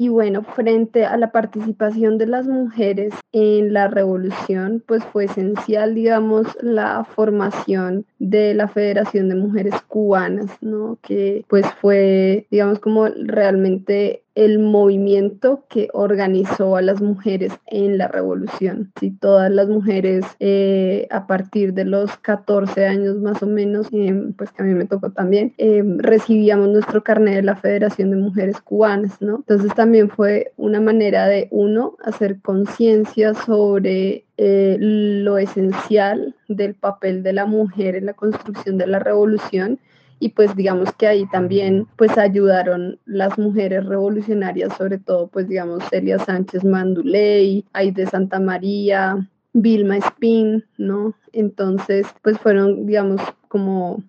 Y 0.00 0.10
bueno, 0.10 0.42
frente 0.44 1.04
a 1.04 1.16
la 1.16 1.32
participación 1.32 2.18
de 2.18 2.28
las 2.28 2.46
mujeres 2.46 3.12
en 3.32 3.72
la 3.72 3.88
revolución, 3.88 4.80
pues 4.86 5.02
fue 5.04 5.24
esencial, 5.24 5.96
digamos, 5.96 6.46
la 6.60 7.02
formación 7.02 8.06
de 8.20 8.54
la 8.54 8.68
Federación 8.68 9.28
de 9.28 9.34
Mujeres 9.34 9.74
Cubanas, 9.88 10.52
¿no? 10.60 10.98
Que 11.02 11.44
pues 11.48 11.66
fue, 11.80 12.46
digamos, 12.48 12.78
como 12.78 13.08
realmente 13.08 14.22
el 14.38 14.60
movimiento 14.60 15.64
que 15.68 15.88
organizó 15.92 16.76
a 16.76 16.82
las 16.82 17.00
mujeres 17.02 17.52
en 17.66 17.98
la 17.98 18.06
revolución. 18.06 18.92
Si 19.00 19.10
todas 19.10 19.50
las 19.50 19.68
mujeres 19.68 20.24
eh, 20.38 21.08
a 21.10 21.26
partir 21.26 21.74
de 21.74 21.84
los 21.84 22.16
14 22.18 22.86
años 22.86 23.16
más 23.16 23.42
o 23.42 23.48
menos, 23.48 23.88
em, 23.90 24.32
pues 24.34 24.52
que 24.52 24.62
a 24.62 24.64
mí 24.64 24.74
me 24.74 24.84
tocó 24.84 25.10
también, 25.10 25.54
em, 25.58 25.98
recibíamos 25.98 26.68
nuestro 26.68 27.02
carnet 27.02 27.34
de 27.34 27.42
la 27.42 27.56
Federación 27.56 28.12
de 28.12 28.16
Mujeres 28.16 28.60
Cubanas, 28.60 29.20
¿no? 29.20 29.38
Entonces 29.38 29.74
también 29.74 30.08
fue 30.08 30.52
una 30.56 30.80
manera 30.80 31.26
de 31.26 31.48
uno 31.50 31.96
hacer 32.04 32.40
conciencia 32.40 33.34
sobre 33.34 34.24
eh, 34.36 34.76
lo 34.78 35.38
esencial 35.38 36.36
del 36.46 36.76
papel 36.76 37.24
de 37.24 37.32
la 37.32 37.44
mujer 37.44 37.96
en 37.96 38.06
la 38.06 38.12
construcción 38.12 38.78
de 38.78 38.86
la 38.86 39.00
revolución 39.00 39.80
y 40.18 40.30
pues 40.30 40.54
digamos 40.56 40.92
que 40.92 41.06
ahí 41.06 41.26
también 41.30 41.86
pues 41.96 42.16
ayudaron 42.18 42.98
las 43.04 43.38
mujeres 43.38 43.86
revolucionarias, 43.86 44.76
sobre 44.76 44.98
todo 44.98 45.28
pues 45.28 45.48
digamos 45.48 45.84
Celia 45.90 46.18
Sánchez 46.18 46.64
Manduley, 46.64 47.64
Aide 47.72 48.06
Santa 48.06 48.40
María, 48.40 49.28
Vilma 49.52 49.96
Espín, 49.96 50.64
¿no? 50.76 51.14
Entonces 51.32 52.06
pues 52.22 52.38
fueron 52.38 52.86
digamos 52.86 53.20
como 53.48 54.02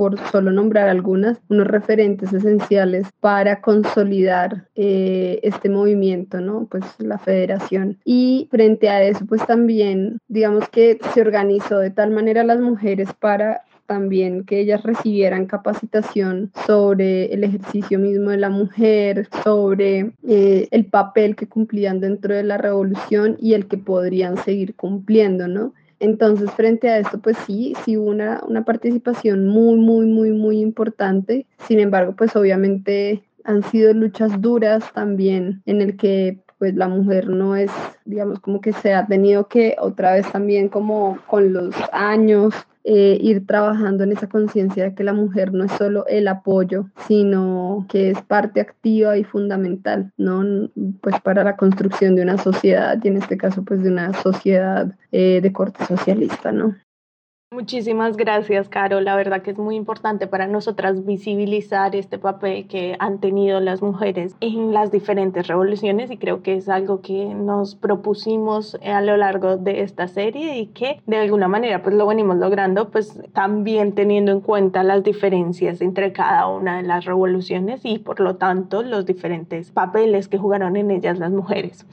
por 0.00 0.18
solo 0.30 0.50
nombrar 0.50 0.88
algunas, 0.88 1.42
unos 1.50 1.66
referentes 1.66 2.32
esenciales 2.32 3.06
para 3.20 3.60
consolidar 3.60 4.66
eh, 4.74 5.40
este 5.42 5.68
movimiento, 5.68 6.40
¿no? 6.40 6.66
Pues 6.70 6.84
la 7.00 7.18
federación. 7.18 7.98
Y 8.02 8.48
frente 8.50 8.88
a 8.88 9.02
eso, 9.02 9.26
pues 9.26 9.44
también, 9.46 10.18
digamos 10.26 10.70
que 10.70 10.98
se 11.12 11.20
organizó 11.20 11.80
de 11.80 11.90
tal 11.90 12.12
manera 12.12 12.44
las 12.44 12.60
mujeres 12.60 13.10
para 13.12 13.64
también 13.90 14.44
que 14.44 14.60
ellas 14.60 14.84
recibieran 14.84 15.46
capacitación 15.46 16.52
sobre 16.64 17.34
el 17.34 17.42
ejercicio 17.42 17.98
mismo 17.98 18.30
de 18.30 18.36
la 18.36 18.48
mujer, 18.48 19.26
sobre 19.42 20.12
eh, 20.28 20.68
el 20.70 20.84
papel 20.84 21.34
que 21.34 21.48
cumplían 21.48 21.98
dentro 21.98 22.32
de 22.32 22.44
la 22.44 22.56
revolución 22.56 23.36
y 23.40 23.54
el 23.54 23.66
que 23.66 23.78
podrían 23.78 24.36
seguir 24.36 24.76
cumpliendo, 24.76 25.48
¿no? 25.48 25.74
Entonces, 25.98 26.52
frente 26.52 26.88
a 26.88 26.98
esto, 26.98 27.18
pues 27.18 27.36
sí, 27.48 27.74
sí 27.84 27.96
hubo 27.96 28.08
una, 28.10 28.40
una 28.46 28.64
participación 28.64 29.48
muy, 29.48 29.76
muy, 29.76 30.06
muy, 30.06 30.30
muy 30.30 30.60
importante. 30.60 31.46
Sin 31.66 31.80
embargo, 31.80 32.14
pues 32.16 32.36
obviamente 32.36 33.24
han 33.42 33.64
sido 33.64 33.92
luchas 33.92 34.40
duras 34.40 34.84
también 34.94 35.62
en 35.66 35.82
el 35.82 35.96
que 35.96 36.38
pues 36.58 36.76
la 36.76 36.86
mujer 36.86 37.28
no 37.28 37.56
es, 37.56 37.72
digamos, 38.04 38.38
como 38.38 38.60
que 38.60 38.72
se 38.72 38.94
ha 38.94 39.06
tenido 39.06 39.48
que 39.48 39.74
otra 39.80 40.12
vez 40.12 40.30
también 40.30 40.68
como 40.68 41.18
con 41.26 41.52
los 41.52 41.74
años 41.90 42.54
eh, 42.84 43.18
ir 43.20 43.46
trabajando 43.46 44.04
en 44.04 44.12
esa 44.12 44.28
conciencia 44.28 44.84
de 44.84 44.94
que 44.94 45.04
la 45.04 45.12
mujer 45.12 45.52
no 45.52 45.64
es 45.64 45.72
solo 45.72 46.06
el 46.06 46.28
apoyo, 46.28 46.86
sino 47.06 47.86
que 47.88 48.10
es 48.10 48.22
parte 48.22 48.60
activa 48.60 49.18
y 49.18 49.24
fundamental, 49.24 50.12
¿no? 50.16 50.70
Pues 51.02 51.20
para 51.20 51.44
la 51.44 51.56
construcción 51.56 52.16
de 52.16 52.22
una 52.22 52.38
sociedad 52.38 52.98
y 53.02 53.08
en 53.08 53.18
este 53.18 53.36
caso 53.36 53.64
pues 53.64 53.82
de 53.82 53.90
una 53.90 54.12
sociedad 54.22 54.94
eh, 55.12 55.40
de 55.42 55.52
corte 55.52 55.84
socialista, 55.84 56.52
¿no? 56.52 56.74
Muchísimas 57.52 58.16
gracias, 58.16 58.68
Caro. 58.68 59.00
La 59.00 59.16
verdad 59.16 59.42
que 59.42 59.50
es 59.50 59.58
muy 59.58 59.74
importante 59.74 60.28
para 60.28 60.46
nosotras 60.46 61.04
visibilizar 61.04 61.96
este 61.96 62.16
papel 62.16 62.68
que 62.68 62.94
han 63.00 63.18
tenido 63.18 63.58
las 63.58 63.82
mujeres 63.82 64.36
en 64.40 64.72
las 64.72 64.92
diferentes 64.92 65.48
revoluciones 65.48 66.12
y 66.12 66.16
creo 66.16 66.44
que 66.44 66.54
es 66.54 66.68
algo 66.68 67.00
que 67.00 67.34
nos 67.34 67.74
propusimos 67.74 68.76
a 68.76 69.00
lo 69.00 69.16
largo 69.16 69.56
de 69.56 69.80
esta 69.80 70.06
serie 70.06 70.58
y 70.58 70.66
que 70.68 71.02
de 71.06 71.16
alguna 71.16 71.48
manera 71.48 71.82
pues 71.82 71.96
lo 71.96 72.06
venimos 72.06 72.36
logrando 72.36 72.88
pues 72.90 73.20
también 73.32 73.96
teniendo 73.96 74.30
en 74.30 74.42
cuenta 74.42 74.84
las 74.84 75.02
diferencias 75.02 75.80
entre 75.80 76.12
cada 76.12 76.46
una 76.46 76.76
de 76.76 76.84
las 76.84 77.04
revoluciones 77.04 77.80
y 77.82 77.98
por 77.98 78.20
lo 78.20 78.36
tanto 78.36 78.84
los 78.84 79.06
diferentes 79.06 79.72
papeles 79.72 80.28
que 80.28 80.38
jugaron 80.38 80.76
en 80.76 80.92
ellas 80.92 81.18
las 81.18 81.32
mujeres. 81.32 81.84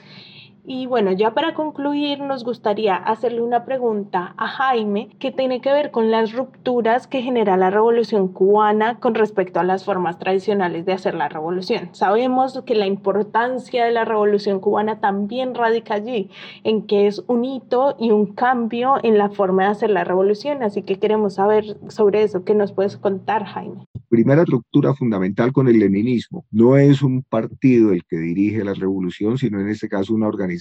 Y 0.69 0.85
bueno, 0.85 1.13
ya 1.13 1.33
para 1.33 1.53
concluir, 1.53 2.19
nos 2.19 2.43
gustaría 2.43 2.97
hacerle 2.97 3.41
una 3.41 3.63
pregunta 3.63 4.33
a 4.35 4.49
Jaime 4.49 5.07
que 5.17 5.31
tiene 5.31 5.61
que 5.61 5.71
ver 5.71 5.91
con 5.91 6.11
las 6.11 6.33
rupturas 6.33 7.07
que 7.07 7.21
genera 7.21 7.55
la 7.55 7.69
revolución 7.69 8.27
cubana 8.27 8.99
con 8.99 9.15
respecto 9.15 9.61
a 9.61 9.63
las 9.63 9.85
formas 9.85 10.19
tradicionales 10.19 10.85
de 10.85 10.91
hacer 10.91 11.15
la 11.15 11.29
revolución. 11.29 11.87
Sabemos 11.93 12.61
que 12.65 12.75
la 12.75 12.85
importancia 12.85 13.85
de 13.85 13.93
la 13.93 14.03
revolución 14.03 14.59
cubana 14.59 14.99
también 14.99 15.55
radica 15.55 15.93
allí, 15.93 16.29
en 16.65 16.85
que 16.85 17.07
es 17.07 17.23
un 17.27 17.45
hito 17.45 17.95
y 17.97 18.11
un 18.11 18.33
cambio 18.33 18.95
en 19.03 19.17
la 19.17 19.29
forma 19.29 19.63
de 19.63 19.69
hacer 19.69 19.89
la 19.89 20.03
revolución. 20.03 20.63
Así 20.63 20.81
que 20.81 20.99
queremos 20.99 21.35
saber 21.35 21.77
sobre 21.87 22.23
eso. 22.23 22.43
¿Qué 22.43 22.53
nos 22.53 22.73
puedes 22.73 22.97
contar, 22.97 23.45
Jaime? 23.45 23.87
Primera 24.09 24.43
ruptura 24.43 24.93
fundamental 24.93 25.53
con 25.53 25.69
el 25.69 25.79
leninismo. 25.79 26.43
No 26.51 26.75
es 26.75 27.01
un 27.01 27.23
partido 27.23 27.93
el 27.93 28.03
que 28.03 28.17
dirige 28.17 28.65
la 28.65 28.73
revolución, 28.73 29.37
sino 29.37 29.61
en 29.61 29.69
este 29.69 29.87
caso 29.87 30.13
una 30.13 30.27
organización 30.27 30.56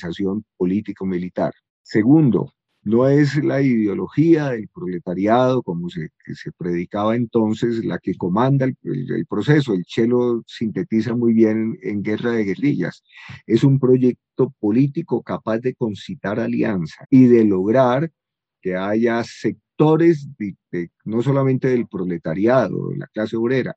político-militar. 0.56 1.52
Segundo, 1.82 2.52
no 2.86 3.08
es 3.08 3.42
la 3.42 3.60
ideología 3.60 4.50
del 4.50 4.68
proletariado 4.68 5.60
como 5.64 5.88
se, 5.90 6.10
predicaba 6.56 7.16
entonces 7.16 7.84
la 7.84 7.98
que 7.98 8.14
comanda 8.14 8.64
el, 8.64 9.26
proceso. 9.28 9.74
El 9.74 9.82
Chelo 9.84 10.44
sintetiza 10.46 11.16
muy 11.16 11.32
bien 11.32 11.76
en, 11.82 12.02
Guerra 12.04 12.30
de 12.30 12.44
Guerrillas. 12.44 13.02
Es 13.44 13.64
un 13.64 13.80
proyecto 13.80 14.54
político 14.60 15.20
capaz 15.24 15.58
de 15.58 15.74
concitar 15.74 16.38
alianza 16.38 17.04
y 17.10 17.26
de 17.26 17.44
lograr 17.44 18.12
que 18.62 18.76
haya 18.76 19.24
sectores 19.24 20.28
no 21.04 21.22
solamente 21.22 21.66
del 21.68 21.88
proletariado, 21.88 22.90
de 22.90 22.98
la 22.98 23.06
clase 23.08 23.36
obrera, 23.36 23.74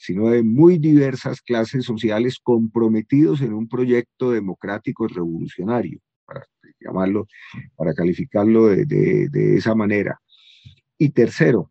sino 0.00 0.30
de 0.30 0.42
muy 0.42 0.78
diversas 0.78 1.42
clases 1.42 1.84
sociales 1.84 2.38
comprometidos 2.42 3.42
en 3.42 3.52
un 3.52 3.68
proyecto 3.68 4.30
democrático 4.30 5.06
revolucionario, 5.06 6.00
para 6.24 6.46
llamarlo, 6.80 7.26
para 7.76 7.92
calificarlo 7.92 8.68
de, 8.68 8.86
de 8.86 9.56
esa 9.56 9.74
manera. 9.74 10.18
Y 10.96 11.10
tercero, 11.10 11.70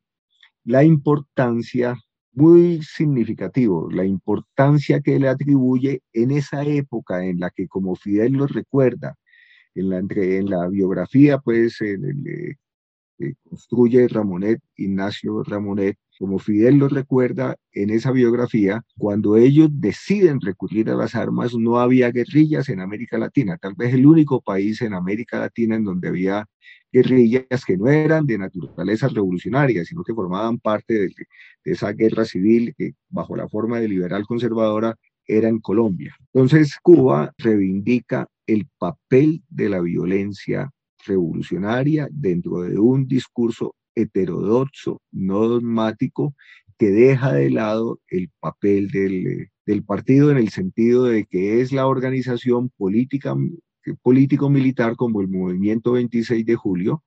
la 0.64 0.84
importancia 0.84 1.98
muy 2.34 2.84
significativo, 2.84 3.90
la 3.90 4.06
importancia 4.06 5.02
que 5.02 5.18
le 5.18 5.28
atribuye 5.28 6.04
en 6.14 6.30
esa 6.30 6.64
época 6.64 7.26
en 7.26 7.40
la 7.40 7.50
que, 7.50 7.68
como 7.68 7.96
Fidel 7.96 8.34
lo 8.34 8.46
recuerda, 8.46 9.16
en 9.74 9.90
la, 9.90 9.98
en 9.98 10.50
la 10.50 10.68
biografía, 10.68 11.40
pues, 11.40 11.82
en 11.82 12.06
el, 12.06 12.58
que 13.20 13.34
construye 13.44 14.08
Ramonet, 14.08 14.62
Ignacio 14.78 15.44
Ramonet, 15.44 15.98
como 16.18 16.40
Fidel 16.40 16.78
lo 16.78 16.88
recuerda 16.88 17.56
en 17.72 17.90
esa 17.90 18.12
biografía, 18.12 18.82
cuando 18.98 19.38
ellos 19.38 19.70
deciden 19.72 20.42
recurrir 20.42 20.90
a 20.90 20.96
las 20.96 21.16
armas, 21.16 21.54
no 21.56 21.80
había 21.80 22.12
guerrillas 22.12 22.70
en 22.70 22.82
América 22.82 23.18
Latina, 23.18 23.58
tal 23.58 23.76
vez 23.76 23.94
el 23.94 24.06
único 24.06 24.42
país 24.42 24.82
en 24.82 24.94
América 24.94 25.40
Latina 25.40 25.76
en 25.76 25.84
donde 25.84 26.08
había 26.08 26.46
guerrillas 26.92 27.66
que 27.66 27.78
no 27.78 27.88
eran 27.88 28.26
de 28.26 28.38
naturaleza 28.38 29.08
revolucionaria, 29.08 29.86
sino 29.86 30.04
que 30.04 30.14
formaban 30.14 30.60
parte 30.60 30.94
de, 30.94 31.08
de 31.08 31.72
esa 31.72 31.92
guerra 31.94 32.26
civil 32.26 32.74
que 32.78 32.94
bajo 33.10 33.36
la 33.36 33.48
forma 33.48 33.80
de 33.80 33.88
liberal 33.88 34.26
conservadora 34.26 34.96
era 35.26 35.48
en 35.48 35.60
Colombia. 35.60 36.16
Entonces 36.34 36.76
Cuba 36.82 37.32
reivindica 37.38 38.28
el 38.48 38.68
papel 38.78 39.44
de 39.48 39.70
la 39.70 39.80
violencia 39.80 40.72
revolucionaria 41.06 42.08
dentro 42.12 42.62
de 42.62 42.78
un 42.78 43.08
discurso 43.08 43.76
heterodoxo, 43.96 45.02
no 45.12 45.48
dogmático, 45.48 46.36
que 46.78 46.92
deja 46.92 47.34
de 47.34 47.50
lado 47.50 48.00
el 48.08 48.30
papel 48.40 48.90
del, 48.90 49.50
del 49.66 49.84
partido 49.84 50.32
en 50.32 50.38
el 50.38 50.50
sentido 50.50 51.04
de 51.04 51.26
que 51.26 51.62
es 51.62 51.72
la 51.72 51.88
organización 51.88 52.70
política, 52.70 53.36
político-militar 54.02 54.96
como 54.96 55.22
el 55.22 55.28
Movimiento 55.28 55.94
26 55.94 56.46
de 56.46 56.56
Julio, 56.56 57.04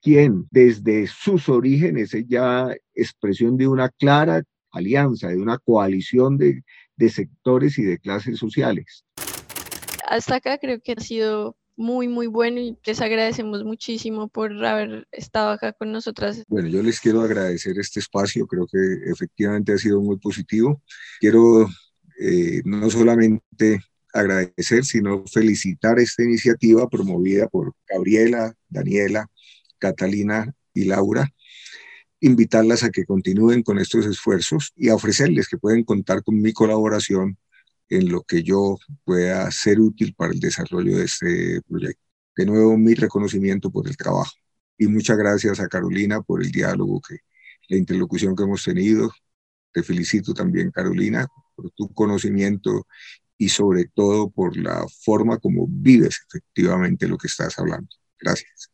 quien 0.00 0.46
desde 0.50 1.06
sus 1.06 1.48
orígenes 1.48 2.12
es 2.14 2.26
ya 2.26 2.74
expresión 2.94 3.56
de 3.56 3.68
una 3.68 3.88
clara 3.88 4.42
alianza, 4.72 5.28
de 5.28 5.40
una 5.40 5.58
coalición 5.58 6.36
de, 6.38 6.64
de 6.96 7.08
sectores 7.08 7.78
y 7.78 7.82
de 7.82 7.98
clases 7.98 8.38
sociales. 8.38 9.04
Hasta 10.08 10.36
acá 10.36 10.58
creo 10.58 10.80
que 10.82 10.92
ha 10.92 11.00
sido 11.00 11.56
muy, 11.76 12.08
muy 12.08 12.26
bueno 12.26 12.60
y 12.60 12.76
les 12.84 13.00
agradecemos 13.00 13.64
muchísimo 13.64 14.28
por 14.28 14.52
haber 14.64 15.06
estado 15.12 15.50
acá 15.50 15.72
con 15.72 15.92
nosotras. 15.92 16.44
Bueno, 16.48 16.68
yo 16.68 16.82
les 16.82 17.00
quiero 17.00 17.22
agradecer 17.22 17.78
este 17.78 18.00
espacio, 18.00 18.46
creo 18.46 18.66
que 18.66 18.78
efectivamente 19.10 19.72
ha 19.72 19.78
sido 19.78 20.00
muy 20.00 20.18
positivo. 20.18 20.82
Quiero 21.20 21.68
eh, 22.20 22.62
no 22.64 22.90
solamente 22.90 23.80
agradecer, 24.12 24.84
sino 24.84 25.24
felicitar 25.26 25.98
esta 25.98 26.22
iniciativa 26.22 26.88
promovida 26.88 27.48
por 27.48 27.74
Gabriela, 27.88 28.54
Daniela, 28.68 29.28
Catalina 29.78 30.54
y 30.74 30.84
Laura, 30.84 31.28
invitarlas 32.20 32.84
a 32.84 32.90
que 32.90 33.04
continúen 33.04 33.62
con 33.62 33.78
estos 33.78 34.06
esfuerzos 34.06 34.72
y 34.76 34.90
a 34.90 34.94
ofrecerles 34.94 35.48
que 35.48 35.58
pueden 35.58 35.82
contar 35.82 36.22
con 36.22 36.40
mi 36.40 36.52
colaboración 36.52 37.38
en 37.92 38.10
lo 38.10 38.22
que 38.22 38.42
yo 38.42 38.78
pueda 39.04 39.50
ser 39.50 39.78
útil 39.80 40.14
para 40.14 40.32
el 40.32 40.40
desarrollo 40.40 40.96
de 40.96 41.04
este 41.04 41.60
proyecto. 41.68 42.02
De 42.36 42.46
nuevo, 42.46 42.76
mi 42.78 42.94
reconocimiento 42.94 43.70
por 43.70 43.86
el 43.86 43.96
trabajo. 43.96 44.32
Y 44.78 44.86
muchas 44.86 45.18
gracias 45.18 45.60
a 45.60 45.68
Carolina 45.68 46.22
por 46.22 46.42
el 46.42 46.50
diálogo, 46.50 47.00
que, 47.06 47.18
la 47.68 47.76
interlocución 47.76 48.34
que 48.34 48.44
hemos 48.44 48.64
tenido. 48.64 49.10
Te 49.72 49.82
felicito 49.82 50.32
también, 50.32 50.70
Carolina, 50.70 51.26
por 51.54 51.70
tu 51.72 51.92
conocimiento 51.92 52.86
y 53.36 53.50
sobre 53.50 53.86
todo 53.94 54.30
por 54.30 54.56
la 54.56 54.86
forma 55.04 55.38
como 55.38 55.66
vives 55.68 56.20
efectivamente 56.28 57.06
lo 57.06 57.18
que 57.18 57.26
estás 57.26 57.58
hablando. 57.58 57.88
Gracias. 58.18 58.70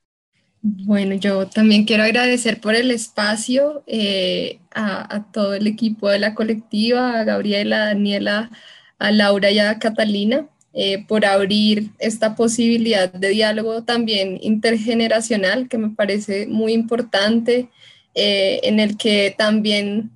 Bueno, 0.60 1.14
yo 1.14 1.48
también 1.48 1.84
quiero 1.84 2.02
agradecer 2.02 2.60
por 2.60 2.74
el 2.74 2.90
espacio 2.90 3.82
eh, 3.86 4.60
a, 4.74 5.26
todo 5.32 5.54
el 5.54 5.66
equipo 5.66 6.08
de 6.08 6.18
la 6.18 6.34
colectiva, 6.34 7.18
a 7.18 7.24
Gabriela, 7.24 7.82
a 7.82 7.86
Daniela, 7.86 8.50
a 8.98 9.10
Laura 9.12 9.50
y 9.50 9.58
a 9.58 9.78
Catalina 9.78 10.48
eh, 10.74 11.04
por 11.08 11.24
abrir 11.24 11.90
esta 11.98 12.36
posibilidad 12.36 13.12
de 13.12 13.30
diálogo 13.30 13.82
también 13.84 14.38
intergeneracional 14.42 15.68
que 15.68 15.78
me 15.78 15.90
parece 15.90 16.46
muy 16.46 16.72
importante, 16.72 17.68
eh, 18.14 18.60
en 18.62 18.78
el 18.78 18.96
que 18.96 19.34
también 19.36 20.10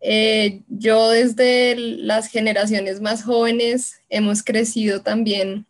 eh, 0.00 0.60
yo 0.68 1.10
desde 1.10 1.74
las 1.76 2.28
generaciones 2.28 3.00
más 3.00 3.24
jóvenes 3.24 4.00
hemos 4.08 4.42
crecido 4.42 5.02
también 5.02 5.66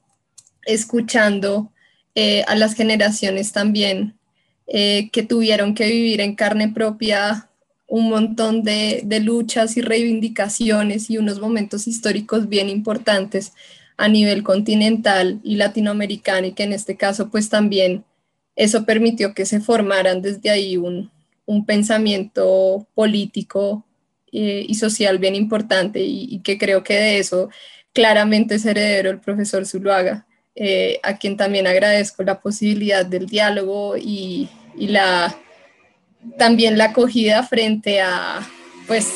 escuchando 0.66 1.73
a 2.49 2.57
las 2.57 2.75
generaciones 2.75 3.53
también 3.53 4.18
que 4.66 5.27
tuvieron 5.29 5.73
que 5.73 5.87
vivir 5.87 6.21
en 6.21 6.35
carne 6.35 6.68
propia 6.68 7.48
un 7.88 8.11
montón 8.11 8.62
de, 8.62 9.03
luchas 9.24 9.77
y 9.77 9.81
reivindicaciones 9.81 11.11
y 11.11 11.16
unos 11.16 11.40
momentos 11.40 11.88
históricos 11.88 12.48
bien 12.48 12.68
importantes 12.68 13.55
a 13.96 14.09
nivel 14.09 14.44
continental 14.44 15.40
y 15.42 15.57
latinoamericano 15.57 16.46
y 16.46 16.53
que 16.53 16.64
en 16.64 16.74
este 16.74 16.96
caso 16.96 17.31
pues 17.31 17.48
también 17.48 18.05
eso 18.55 18.85
permitió 18.85 19.35
que 19.35 19.46
se 19.46 19.61
formaran 19.61 20.22
desde 20.22 20.51
ahí 20.51 20.77
un, 20.77 21.11
pensamiento 21.66 22.87
político 22.94 23.87
eh, 24.33 24.66
y 24.68 24.74
social 24.74 25.18
bien 25.18 25.35
importante 25.35 26.01
y, 26.01 26.40
que 26.40 26.59
creo 26.59 26.85
que 26.85 26.94
de 26.94 27.18
eso 27.18 27.48
claramente 27.94 28.57
es 28.57 28.66
heredero 28.66 29.11
el 29.11 29.20
profesor 29.20 29.64
Zuluaga, 29.64 30.27
eh, 30.55 31.01
a 31.03 31.16
quien 31.16 31.38
también 31.38 31.66
agradezco 31.66 32.22
la 32.22 32.40
posibilidad 32.42 33.07
del 33.07 33.27
diálogo 33.27 33.96
y 33.96 34.51
la 34.77 35.35
también 36.37 36.79
la 36.79 36.87
acogida 36.87 37.43
frente 37.43 38.01
a, 38.01 38.47
pues, 38.87 39.09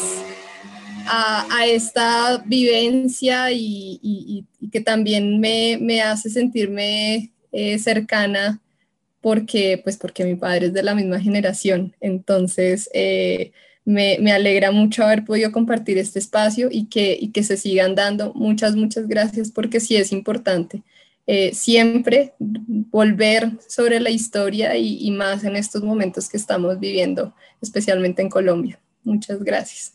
a, 1.07 1.67
esta 1.67 2.43
vivencia 2.47 3.51
y, 3.51 4.47
que 4.71 4.81
también 4.81 5.41
me, 5.41 6.03
hace 6.03 6.31
sentirme 6.31 7.33
eh, 7.53 7.79
cercana 7.79 8.61
porque, 9.21 9.81
pues, 9.83 9.97
porque 9.97 10.25
mi 10.25 10.35
padre 10.35 10.67
es 10.67 10.73
de 10.73 10.83
la 10.83 10.95
misma 10.95 11.21
generación. 11.21 11.95
Entonces, 12.01 12.91
eh, 12.93 13.53
me, 13.85 14.33
alegra 14.33 14.71
mucho 14.71 15.05
haber 15.05 15.25
podido 15.25 15.53
compartir 15.53 15.99
este 15.99 16.19
espacio 16.19 16.69
y 16.71 16.87
que, 16.87 17.17
y 17.21 17.31
que 17.31 17.43
se 17.43 17.57
sigan 17.57 17.95
dando. 17.95 18.33
Muchas, 18.35 18.77
muchas 18.77 19.07
gracias 19.07 19.51
porque 19.51 19.81
sí 19.81 19.97
es 19.97 20.13
importante. 20.13 20.83
Eh, 21.27 21.55
siempre 21.55 22.35
volver 22.39 23.53
sobre 23.69 24.01
la 24.01 24.11
historia 24.11 24.77
y, 24.77 25.09
más 25.13 25.45
en 25.45 25.55
estos 25.55 25.83
momentos 25.85 26.29
que 26.29 26.37
estamos 26.37 26.81
viviendo, 26.81 27.35
especialmente 27.61 28.23
en 28.23 28.29
Colombia. 28.29 28.81
Muchas 29.05 29.43
gracias. 29.43 29.95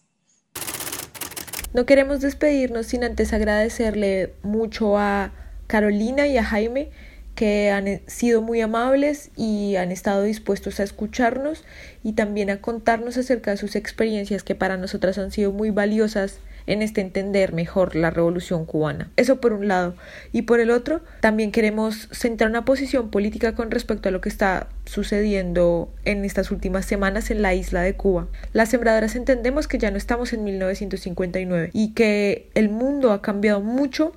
No 1.73 1.85
queremos 1.85 2.21
despedirnos 2.21 2.87
sin 2.87 3.03
antes 3.03 3.33
agradecerle 3.33 4.33
mucho 4.41 4.97
a 4.97 5.33
Carolina 5.67 6.27
y 6.27 6.37
a 6.37 6.43
Jaime 6.45 6.91
que 7.35 7.69
han 7.69 8.01
sido 8.07 8.41
muy 8.41 8.61
amables 8.61 9.29
y 9.35 9.75
han 9.75 9.91
estado 9.91 10.23
dispuestos 10.23 10.79
a 10.79 10.83
escucharnos 10.83 11.65
y 12.03 12.13
también 12.13 12.49
a 12.49 12.61
contarnos 12.61 13.15
acerca 13.17 13.51
de 13.51 13.57
sus 13.57 13.75
experiencias 13.75 14.43
que 14.43 14.55
para 14.55 14.77
nosotras 14.77 15.19
han 15.19 15.31
sido 15.31 15.51
muy 15.51 15.69
valiosas 15.69 16.39
en 16.67 16.81
este 16.81 17.01
entender 17.01 17.53
mejor 17.53 17.95
la 17.95 18.11
revolución 18.11 18.65
cubana. 18.65 19.09
Eso 19.15 19.41
por 19.41 19.53
un 19.53 19.67
lado. 19.67 19.95
Y 20.31 20.43
por 20.43 20.59
el 20.59 20.69
otro, 20.69 21.01
también 21.21 21.51
queremos 21.51 22.09
centrar 22.11 22.49
una 22.49 22.65
posición 22.65 23.09
política 23.09 23.55
con 23.55 23.71
respecto 23.71 24.09
a 24.09 24.11
lo 24.11 24.21
que 24.21 24.29
está 24.29 24.67
sucediendo 24.85 25.91
en 26.05 26.25
estas 26.25 26.51
últimas 26.51 26.85
semanas 26.85 27.31
en 27.31 27.41
la 27.41 27.53
isla 27.55 27.81
de 27.81 27.95
Cuba. 27.95 28.27
Las 28.53 28.69
sembradoras 28.69 29.15
entendemos 29.15 29.67
que 29.67 29.77
ya 29.79 29.91
no 29.91 29.97
estamos 29.97 30.33
en 30.33 30.43
1959 30.43 31.71
y 31.73 31.93
que 31.93 32.49
el 32.53 32.69
mundo 32.69 33.11
ha 33.11 33.21
cambiado 33.21 33.61
mucho 33.61 34.13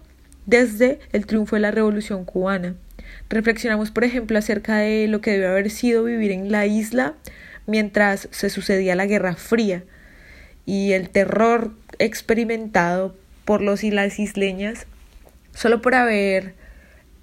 desde 0.46 0.98
el 1.12 1.26
triunfo 1.26 1.56
de 1.56 1.60
la 1.60 1.70
revolución 1.70 2.24
cubana. 2.24 2.74
Reflexionamos, 3.28 3.92
por 3.92 4.04
ejemplo, 4.04 4.38
acerca 4.38 4.78
de 4.78 5.06
lo 5.06 5.20
que 5.20 5.32
debe 5.32 5.46
haber 5.46 5.70
sido 5.70 6.02
vivir 6.02 6.32
en 6.32 6.50
la 6.50 6.66
isla 6.66 7.14
mientras 7.66 8.28
se 8.32 8.50
sucedía 8.50 8.96
la 8.96 9.06
Guerra 9.06 9.36
Fría 9.36 9.84
y 10.66 10.92
el 10.92 11.10
terror 11.10 11.72
experimentado 12.00 13.14
por 13.44 13.62
los 13.62 13.84
y 13.84 13.90
las 13.90 14.18
isleñas 14.18 14.86
solo 15.52 15.80
por 15.80 15.94
haber 15.94 16.54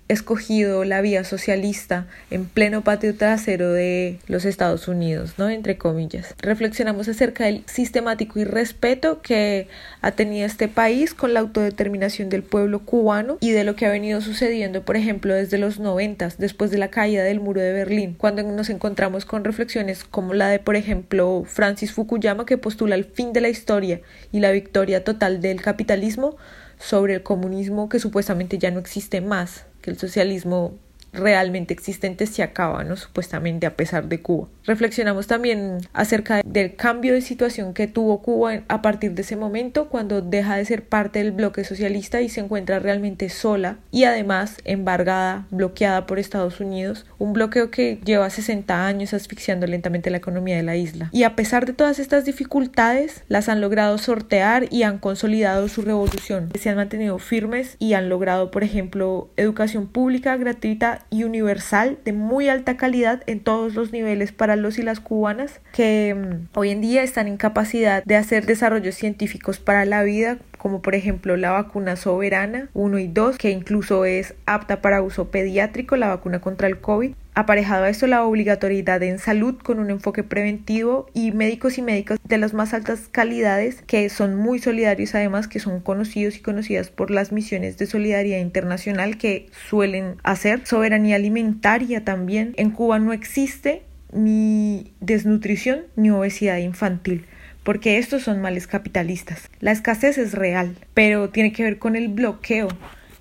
escogido 0.07 0.85
la 0.85 1.01
vía 1.01 1.23
socialista 1.23 2.07
en 2.31 2.45
pleno 2.45 2.83
patio 2.83 3.15
trasero 3.15 3.73
de 3.73 4.19
los 4.27 4.45
Estados 4.45 4.87
Unidos, 4.87 5.33
¿no? 5.37 5.49
Entre 5.49 5.77
comillas. 5.77 6.33
Reflexionamos 6.39 7.07
acerca 7.07 7.45
del 7.45 7.63
sistemático 7.65 8.39
irrespeto 8.39 9.21
que 9.21 9.67
ha 10.01 10.11
tenido 10.11 10.45
este 10.45 10.67
país 10.67 11.13
con 11.13 11.33
la 11.33 11.41
autodeterminación 11.41 12.29
del 12.29 12.43
pueblo 12.43 12.79
cubano 12.79 13.37
y 13.41 13.51
de 13.51 13.63
lo 13.63 13.75
que 13.75 13.85
ha 13.85 13.91
venido 13.91 14.21
sucediendo, 14.21 14.83
por 14.83 14.95
ejemplo, 14.95 15.33
desde 15.33 15.57
los 15.57 15.79
noventas, 15.79 16.37
después 16.37 16.71
de 16.71 16.77
la 16.77 16.89
caída 16.89 17.23
del 17.23 17.39
muro 17.39 17.61
de 17.61 17.73
Berlín, 17.73 18.15
cuando 18.17 18.43
nos 18.43 18.69
encontramos 18.69 19.25
con 19.25 19.43
reflexiones 19.43 20.03
como 20.03 20.33
la 20.33 20.47
de, 20.47 20.59
por 20.59 20.75
ejemplo, 20.75 21.43
Francis 21.45 21.91
Fukuyama, 21.91 22.45
que 22.45 22.57
postula 22.57 22.95
el 22.95 23.05
fin 23.05 23.33
de 23.33 23.41
la 23.41 23.49
historia 23.49 24.01
y 24.31 24.39
la 24.39 24.51
victoria 24.51 25.03
total 25.03 25.41
del 25.41 25.61
capitalismo 25.61 26.37
sobre 26.79 27.15
el 27.15 27.23
comunismo 27.23 27.89
que 27.89 27.99
supuestamente 27.99 28.57
ya 28.57 28.71
no 28.71 28.79
existe 28.79 29.19
más 29.19 29.65
el 29.87 29.97
socialismo 29.97 30.77
realmente 31.13 31.73
existentes 31.73 32.29
se 32.29 32.43
acaban, 32.43 32.95
supuestamente 32.95 33.65
a 33.65 33.75
pesar 33.75 34.07
de 34.07 34.21
Cuba. 34.21 34.47
Reflexionamos 34.65 35.27
también 35.27 35.79
acerca 35.93 36.41
del 36.45 36.75
cambio 36.75 37.13
de 37.13 37.21
situación 37.21 37.73
que 37.73 37.87
tuvo 37.87 38.21
Cuba 38.21 38.61
a 38.67 38.81
partir 38.81 39.13
de 39.13 39.21
ese 39.21 39.35
momento 39.35 39.89
cuando 39.89 40.21
deja 40.21 40.55
de 40.55 40.65
ser 40.65 40.85
parte 40.85 41.19
del 41.19 41.31
bloque 41.31 41.63
socialista 41.63 42.21
y 42.21 42.29
se 42.29 42.41
encuentra 42.41 42.79
realmente 42.79 43.29
sola 43.29 43.77
y 43.91 44.03
además 44.03 44.57
embargada, 44.65 45.47
bloqueada 45.51 46.05
por 46.05 46.19
Estados 46.19 46.59
Unidos, 46.59 47.05
un 47.17 47.33
bloqueo 47.33 47.71
que 47.71 47.99
lleva 48.03 48.29
60 48.29 48.85
años 48.85 49.13
asfixiando 49.13 49.67
lentamente 49.67 50.09
la 50.09 50.17
economía 50.17 50.57
de 50.57 50.63
la 50.63 50.75
isla. 50.75 51.09
Y 51.11 51.23
a 51.23 51.35
pesar 51.35 51.65
de 51.65 51.73
todas 51.73 51.99
estas 51.99 52.25
dificultades, 52.25 53.23
las 53.27 53.49
han 53.49 53.61
logrado 53.61 53.97
sortear 53.97 54.67
y 54.71 54.83
han 54.83 54.99
consolidado 54.99 55.67
su 55.67 55.81
revolución. 55.81 56.49
Se 56.59 56.69
han 56.69 56.75
mantenido 56.75 57.17
firmes 57.19 57.75
y 57.79 57.93
han 57.93 58.09
logrado, 58.09 58.51
por 58.51 58.63
ejemplo, 58.63 59.29
educación 59.37 59.87
pública 59.87 60.35
gratuita 60.37 60.96
y 61.09 61.23
universal 61.23 61.97
de 62.05 62.13
muy 62.13 62.49
alta 62.49 62.77
calidad 62.77 63.23
en 63.27 63.39
todos 63.39 63.73
los 63.75 63.91
niveles 63.91 64.31
para 64.31 64.55
los 64.55 64.77
y 64.77 64.83
las 64.83 64.99
cubanas 64.99 65.59
que 65.73 66.15
mm, 66.15 66.57
hoy 66.57 66.69
en 66.69 66.81
día 66.81 67.03
están 67.03 67.27
en 67.27 67.37
capacidad 67.37 68.03
de 68.03 68.15
hacer 68.15 68.45
desarrollos 68.45 68.95
científicos 68.95 69.59
para 69.59 69.85
la 69.85 70.03
vida 70.03 70.37
como 70.57 70.81
por 70.81 70.95
ejemplo 70.95 71.37
la 71.37 71.51
vacuna 71.51 71.95
soberana 71.95 72.69
1 72.73 72.99
y 72.99 73.07
2 73.07 73.37
que 73.37 73.51
incluso 73.51 74.05
es 74.05 74.33
apta 74.45 74.81
para 74.81 75.01
uso 75.01 75.29
pediátrico 75.29 75.95
la 75.95 76.07
vacuna 76.07 76.39
contra 76.39 76.67
el 76.67 76.79
COVID 76.79 77.13
Aparejado 77.37 77.83
a 77.83 77.89
esto 77.89 78.07
la 78.07 78.23
obligatoriedad 78.23 79.03
en 79.03 79.19
salud 79.19 79.59
con 79.61 79.77
un 79.77 79.91
enfoque 79.91 80.23
preventivo 80.23 81.05
y 81.13 81.31
médicos 81.33 81.77
y 81.77 81.83
médicas 81.83 82.17
de 82.23 82.39
las 82.39 82.55
más 82.55 82.73
altas 82.73 83.09
calidades 83.11 83.83
que 83.85 84.09
son 84.09 84.35
muy 84.35 84.57
solidarios 84.57 85.13
además 85.13 85.47
que 85.47 85.59
son 85.59 85.79
conocidos 85.79 86.35
y 86.35 86.39
conocidas 86.39 86.89
por 86.89 87.11
las 87.11 87.31
misiones 87.31 87.77
de 87.77 87.85
solidaridad 87.85 88.39
internacional 88.39 89.19
que 89.19 89.51
suelen 89.69 90.15
hacer. 90.23 90.65
Soberanía 90.65 91.17
alimentaria 91.17 92.03
también. 92.03 92.55
En 92.57 92.71
Cuba 92.71 92.97
no 92.97 93.13
existe 93.13 93.83
ni 94.11 94.91
desnutrición 94.99 95.81
ni 95.95 96.09
obesidad 96.09 96.57
infantil 96.57 97.27
porque 97.61 97.99
estos 97.99 98.23
son 98.23 98.41
males 98.41 98.65
capitalistas. 98.65 99.47
La 99.59 99.73
escasez 99.73 100.17
es 100.17 100.31
real, 100.31 100.75
pero 100.95 101.29
tiene 101.29 101.51
que 101.51 101.63
ver 101.63 101.77
con 101.77 101.95
el 101.95 102.07
bloqueo 102.07 102.69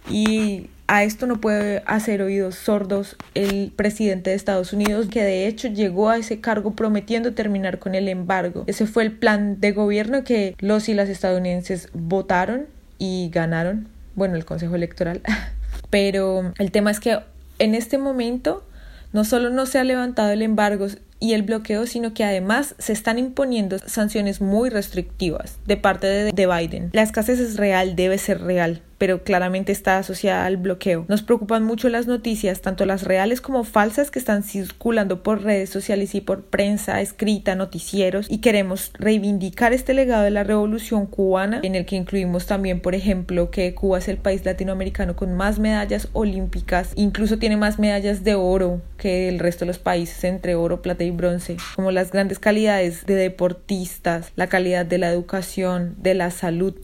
y 0.08 0.68
a 0.88 1.02
esto 1.02 1.26
no 1.26 1.40
puede 1.40 1.82
hacer 1.86 2.22
oídos 2.22 2.54
sordos 2.54 3.16
el 3.34 3.72
presidente 3.74 4.30
de 4.30 4.36
Estados 4.36 4.72
Unidos, 4.72 5.08
que 5.10 5.22
de 5.22 5.46
hecho 5.46 5.68
llegó 5.68 6.10
a 6.10 6.16
ese 6.16 6.40
cargo 6.40 6.74
prometiendo 6.74 7.34
terminar 7.34 7.78
con 7.78 7.94
el 7.94 8.08
embargo. 8.08 8.64
Ese 8.66 8.86
fue 8.86 9.02
el 9.02 9.12
plan 9.12 9.60
de 9.60 9.72
gobierno 9.72 10.22
que 10.22 10.54
los 10.60 10.88
y 10.88 10.94
las 10.94 11.08
estadounidenses 11.08 11.88
votaron 11.92 12.66
y 12.98 13.30
ganaron. 13.32 13.88
Bueno, 14.14 14.36
el 14.36 14.44
Consejo 14.44 14.76
Electoral. 14.76 15.22
Pero 15.90 16.52
el 16.58 16.70
tema 16.70 16.90
es 16.90 17.00
que 17.00 17.18
en 17.58 17.74
este 17.74 17.98
momento 17.98 18.64
no 19.12 19.24
solo 19.24 19.50
no 19.50 19.66
se 19.66 19.78
ha 19.78 19.84
levantado 19.84 20.30
el 20.30 20.42
embargo 20.42 20.86
y 21.18 21.32
el 21.32 21.42
bloqueo, 21.42 21.86
sino 21.86 22.12
que 22.12 22.24
además 22.24 22.74
se 22.78 22.92
están 22.92 23.18
imponiendo 23.18 23.78
sanciones 23.78 24.40
muy 24.40 24.68
restrictivas 24.68 25.58
de 25.66 25.76
parte 25.76 26.06
de, 26.06 26.32
de 26.32 26.46
Biden. 26.46 26.90
La 26.92 27.02
escasez 27.02 27.40
es 27.40 27.56
real, 27.56 27.96
debe 27.96 28.18
ser 28.18 28.42
real 28.42 28.82
pero 28.98 29.22
claramente 29.24 29.72
está 29.72 29.98
asociada 29.98 30.46
al 30.46 30.56
bloqueo. 30.56 31.04
Nos 31.08 31.22
preocupan 31.22 31.64
mucho 31.64 31.88
las 31.88 32.06
noticias, 32.06 32.60
tanto 32.60 32.86
las 32.86 33.02
reales 33.02 33.40
como 33.40 33.64
falsas, 33.64 34.10
que 34.10 34.18
están 34.18 34.42
circulando 34.42 35.22
por 35.22 35.42
redes 35.42 35.70
sociales 35.70 36.14
y 36.14 36.20
por 36.20 36.44
prensa 36.44 37.00
escrita, 37.00 37.54
noticieros, 37.54 38.26
y 38.30 38.38
queremos 38.38 38.90
reivindicar 38.94 39.72
este 39.72 39.94
legado 39.94 40.24
de 40.24 40.30
la 40.30 40.44
revolución 40.44 41.06
cubana, 41.06 41.60
en 41.62 41.74
el 41.74 41.86
que 41.86 41.96
incluimos 41.96 42.46
también, 42.46 42.80
por 42.80 42.94
ejemplo, 42.94 43.50
que 43.50 43.74
Cuba 43.74 43.98
es 43.98 44.08
el 44.08 44.18
país 44.18 44.44
latinoamericano 44.44 45.16
con 45.16 45.34
más 45.34 45.58
medallas 45.58 46.08
olímpicas, 46.12 46.92
incluso 46.94 47.38
tiene 47.38 47.56
más 47.56 47.78
medallas 47.78 48.24
de 48.24 48.34
oro 48.34 48.80
que 48.96 49.28
el 49.28 49.38
resto 49.38 49.64
de 49.64 49.68
los 49.68 49.78
países 49.78 50.24
entre 50.24 50.54
oro, 50.54 50.82
plata 50.82 51.04
y 51.04 51.10
bronce, 51.10 51.56
como 51.74 51.90
las 51.90 52.10
grandes 52.10 52.38
calidades 52.38 53.04
de 53.06 53.14
deportistas, 53.14 54.32
la 54.36 54.46
calidad 54.46 54.86
de 54.86 54.98
la 54.98 55.10
educación, 55.10 55.94
de 55.98 56.14
la 56.14 56.30
salud, 56.30 56.74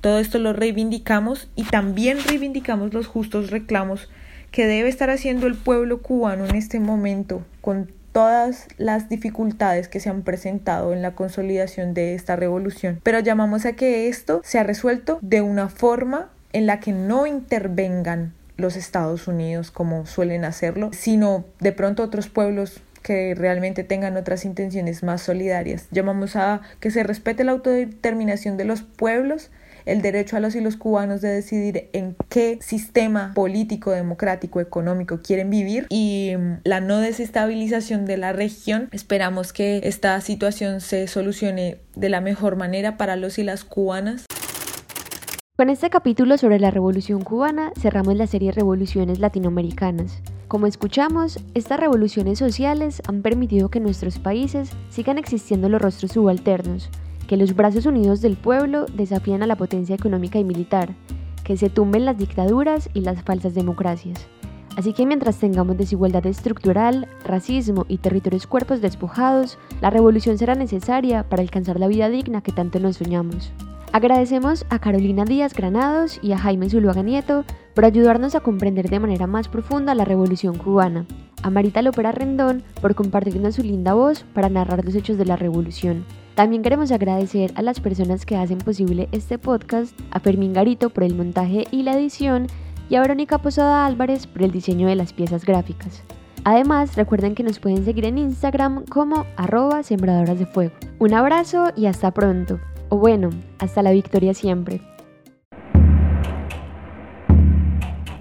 todo 0.00 0.18
esto 0.18 0.38
lo 0.38 0.52
reivindicamos 0.52 1.48
y 1.56 1.64
también 1.64 2.18
reivindicamos 2.26 2.94
los 2.94 3.06
justos 3.06 3.50
reclamos 3.50 4.08
que 4.50 4.66
debe 4.66 4.88
estar 4.88 5.10
haciendo 5.10 5.46
el 5.46 5.54
pueblo 5.54 6.02
cubano 6.02 6.46
en 6.46 6.56
este 6.56 6.80
momento 6.80 7.42
con 7.60 7.92
todas 8.12 8.66
las 8.78 9.08
dificultades 9.08 9.88
que 9.88 10.00
se 10.00 10.10
han 10.10 10.22
presentado 10.22 10.92
en 10.92 11.02
la 11.02 11.14
consolidación 11.14 11.94
de 11.94 12.14
esta 12.14 12.36
revolución. 12.36 13.00
Pero 13.02 13.20
llamamos 13.20 13.66
a 13.66 13.74
que 13.74 14.08
esto 14.08 14.40
sea 14.44 14.64
resuelto 14.64 15.18
de 15.22 15.42
una 15.42 15.68
forma 15.68 16.28
en 16.52 16.66
la 16.66 16.80
que 16.80 16.92
no 16.92 17.26
intervengan 17.26 18.32
los 18.56 18.76
Estados 18.76 19.28
Unidos 19.28 19.70
como 19.70 20.06
suelen 20.06 20.44
hacerlo, 20.44 20.90
sino 20.92 21.44
de 21.60 21.72
pronto 21.72 22.02
otros 22.02 22.28
pueblos 22.28 22.82
que 23.02 23.34
realmente 23.34 23.84
tengan 23.84 24.16
otras 24.16 24.44
intenciones 24.44 25.02
más 25.02 25.22
solidarias. 25.22 25.86
Llamamos 25.90 26.36
a 26.36 26.60
que 26.80 26.90
se 26.90 27.02
respete 27.02 27.44
la 27.44 27.52
autodeterminación 27.52 28.56
de 28.56 28.64
los 28.64 28.82
pueblos 28.82 29.50
el 29.86 30.02
derecho 30.02 30.36
a 30.36 30.40
los 30.40 30.54
y 30.54 30.60
los 30.60 30.76
cubanos 30.76 31.20
de 31.20 31.28
decidir 31.28 31.88
en 31.92 32.16
qué 32.28 32.58
sistema 32.60 33.32
político, 33.34 33.90
democrático, 33.90 34.60
económico 34.60 35.20
quieren 35.22 35.50
vivir 35.50 35.86
y 35.88 36.32
mm, 36.38 36.60
la 36.64 36.80
no 36.80 36.98
desestabilización 36.98 38.06
de 38.06 38.16
la 38.16 38.32
región. 38.32 38.88
Esperamos 38.92 39.52
que 39.52 39.80
esta 39.84 40.20
situación 40.20 40.80
se 40.80 41.06
solucione 41.06 41.78
de 41.96 42.08
la 42.08 42.20
mejor 42.20 42.56
manera 42.56 42.96
para 42.96 43.16
los 43.16 43.38
y 43.38 43.44
las 43.44 43.64
cubanas. 43.64 44.26
Con 45.56 45.68
este 45.68 45.90
capítulo 45.90 46.38
sobre 46.38 46.58
la 46.58 46.70
Revolución 46.70 47.20
cubana 47.20 47.72
cerramos 47.78 48.16
la 48.16 48.26
serie 48.26 48.50
Revoluciones 48.50 49.18
Latinoamericanas. 49.18 50.22
Como 50.48 50.66
escuchamos, 50.66 51.38
estas 51.54 51.78
revoluciones 51.78 52.38
sociales 52.38 53.02
han 53.06 53.20
permitido 53.20 53.68
que 53.68 53.76
en 53.76 53.84
nuestros 53.84 54.18
países 54.18 54.70
sigan 54.88 55.18
existiendo 55.18 55.68
los 55.68 55.82
rostros 55.82 56.12
subalternos, 56.12 56.88
que 57.30 57.36
los 57.36 57.54
brazos 57.54 57.86
unidos 57.86 58.20
del 58.20 58.36
pueblo 58.36 58.86
desafían 58.92 59.44
a 59.44 59.46
la 59.46 59.54
potencia 59.54 59.94
económica 59.94 60.40
y 60.40 60.42
militar, 60.42 60.96
que 61.44 61.56
se 61.56 61.70
tumben 61.70 62.04
las 62.04 62.18
dictaduras 62.18 62.90
y 62.92 63.02
las 63.02 63.22
falsas 63.22 63.54
democracias. 63.54 64.26
Así 64.76 64.92
que 64.92 65.06
mientras 65.06 65.36
tengamos 65.38 65.78
desigualdad 65.78 66.26
estructural, 66.26 67.06
racismo 67.24 67.86
y 67.86 67.98
territorios 67.98 68.48
cuerpos 68.48 68.80
despojados, 68.80 69.58
la 69.80 69.90
revolución 69.90 70.38
será 70.38 70.56
necesaria 70.56 71.22
para 71.22 71.42
alcanzar 71.42 71.78
la 71.78 71.86
vida 71.86 72.08
digna 72.08 72.40
que 72.40 72.50
tanto 72.50 72.80
nos 72.80 72.96
soñamos. 72.96 73.52
Agradecemos 73.92 74.66
a 74.68 74.80
Carolina 74.80 75.24
Díaz 75.24 75.54
Granados 75.54 76.18
y 76.22 76.32
a 76.32 76.38
Jaime 76.38 76.68
Zuluaga 76.68 77.04
Nieto 77.04 77.44
por 77.76 77.84
ayudarnos 77.84 78.34
a 78.34 78.40
comprender 78.40 78.90
de 78.90 78.98
manera 78.98 79.28
más 79.28 79.46
profunda 79.46 79.94
la 79.94 80.04
revolución 80.04 80.58
cubana, 80.58 81.06
a 81.44 81.50
Marita 81.50 81.80
Lopera 81.80 82.10
Rendón 82.10 82.64
por 82.80 82.96
compartirnos 82.96 83.54
su 83.54 83.62
linda 83.62 83.94
voz 83.94 84.24
para 84.34 84.48
narrar 84.48 84.84
los 84.84 84.96
hechos 84.96 85.16
de 85.16 85.26
la 85.26 85.36
revolución, 85.36 86.04
también 86.40 86.62
queremos 86.62 86.90
agradecer 86.90 87.52
a 87.54 87.60
las 87.60 87.80
personas 87.80 88.24
que 88.24 88.34
hacen 88.34 88.56
posible 88.56 89.10
este 89.12 89.36
podcast, 89.36 89.94
a 90.10 90.20
Fermín 90.20 90.54
Garito 90.54 90.88
por 90.88 91.04
el 91.04 91.14
montaje 91.14 91.66
y 91.70 91.82
la 91.82 91.92
edición 91.92 92.46
y 92.88 92.94
a 92.94 93.02
Verónica 93.02 93.36
Posada 93.36 93.84
Álvarez 93.84 94.26
por 94.26 94.44
el 94.44 94.50
diseño 94.50 94.88
de 94.88 94.94
las 94.94 95.12
piezas 95.12 95.44
gráficas. 95.44 96.02
Además, 96.44 96.96
recuerden 96.96 97.34
que 97.34 97.42
nos 97.42 97.58
pueden 97.58 97.84
seguir 97.84 98.06
en 98.06 98.16
Instagram 98.16 98.86
como 98.86 99.26
arroba 99.36 99.82
sembradoras 99.82 100.38
de 100.38 100.46
fuego. 100.46 100.72
Un 100.98 101.12
abrazo 101.12 101.72
y 101.76 101.84
hasta 101.84 102.10
pronto. 102.10 102.58
O 102.88 102.96
bueno, 102.96 103.28
hasta 103.58 103.82
la 103.82 103.90
victoria 103.90 104.32
siempre. 104.32 104.80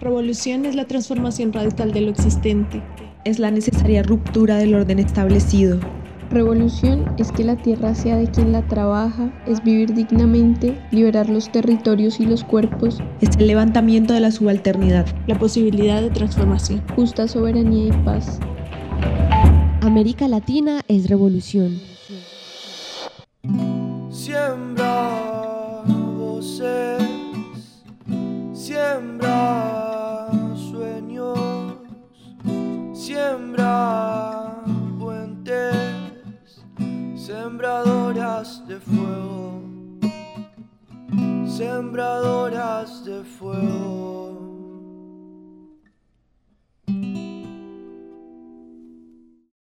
Revolución 0.02 0.66
es 0.66 0.76
la 0.76 0.84
transformación 0.84 1.54
radical 1.54 1.94
de 1.94 2.02
lo 2.02 2.12
existente. 2.12 2.84
Es 3.24 3.40
la 3.40 3.50
necesaria 3.50 4.04
ruptura 4.04 4.58
del 4.58 4.76
orden 4.76 5.00
establecido. 5.00 5.80
Revolución 6.32 7.16
es 7.18 7.32
que 7.32 7.44
la 7.44 7.56
tierra 7.56 7.96
sea 7.96 8.18
de 8.18 8.28
quien 8.28 8.52
la 8.52 8.62
trabaja, 8.68 9.34
es 9.48 9.64
vivir 9.64 9.96
dignamente, 9.96 10.80
liberar 10.92 11.28
los 11.28 11.52
territorios 11.52 12.20
y 12.20 12.28
los 12.28 12.44
cuerpos. 12.44 13.00
Es 13.20 13.36
el 13.38 13.48
levantamiento 13.48 14.14
de 14.14 14.20
la 14.20 14.30
subalternidad. 14.30 15.08
La 15.26 15.40
posibilidad 15.40 16.02
de 16.02 16.12
transformación. 16.12 16.84
Justa 16.96 17.28
soberanía 17.28 17.88
y 17.88 17.92
paz. 18.04 18.40
América 19.82 20.28
Latina 20.28 20.82
es 20.88 21.10
revolución. 21.10 21.80
Siembra 24.12 24.79
sembradoras 37.60 38.66
de 38.70 38.80
fuego, 38.80 39.62
sembradoras 41.46 43.04
de 43.04 43.22
fuego. 43.38 44.39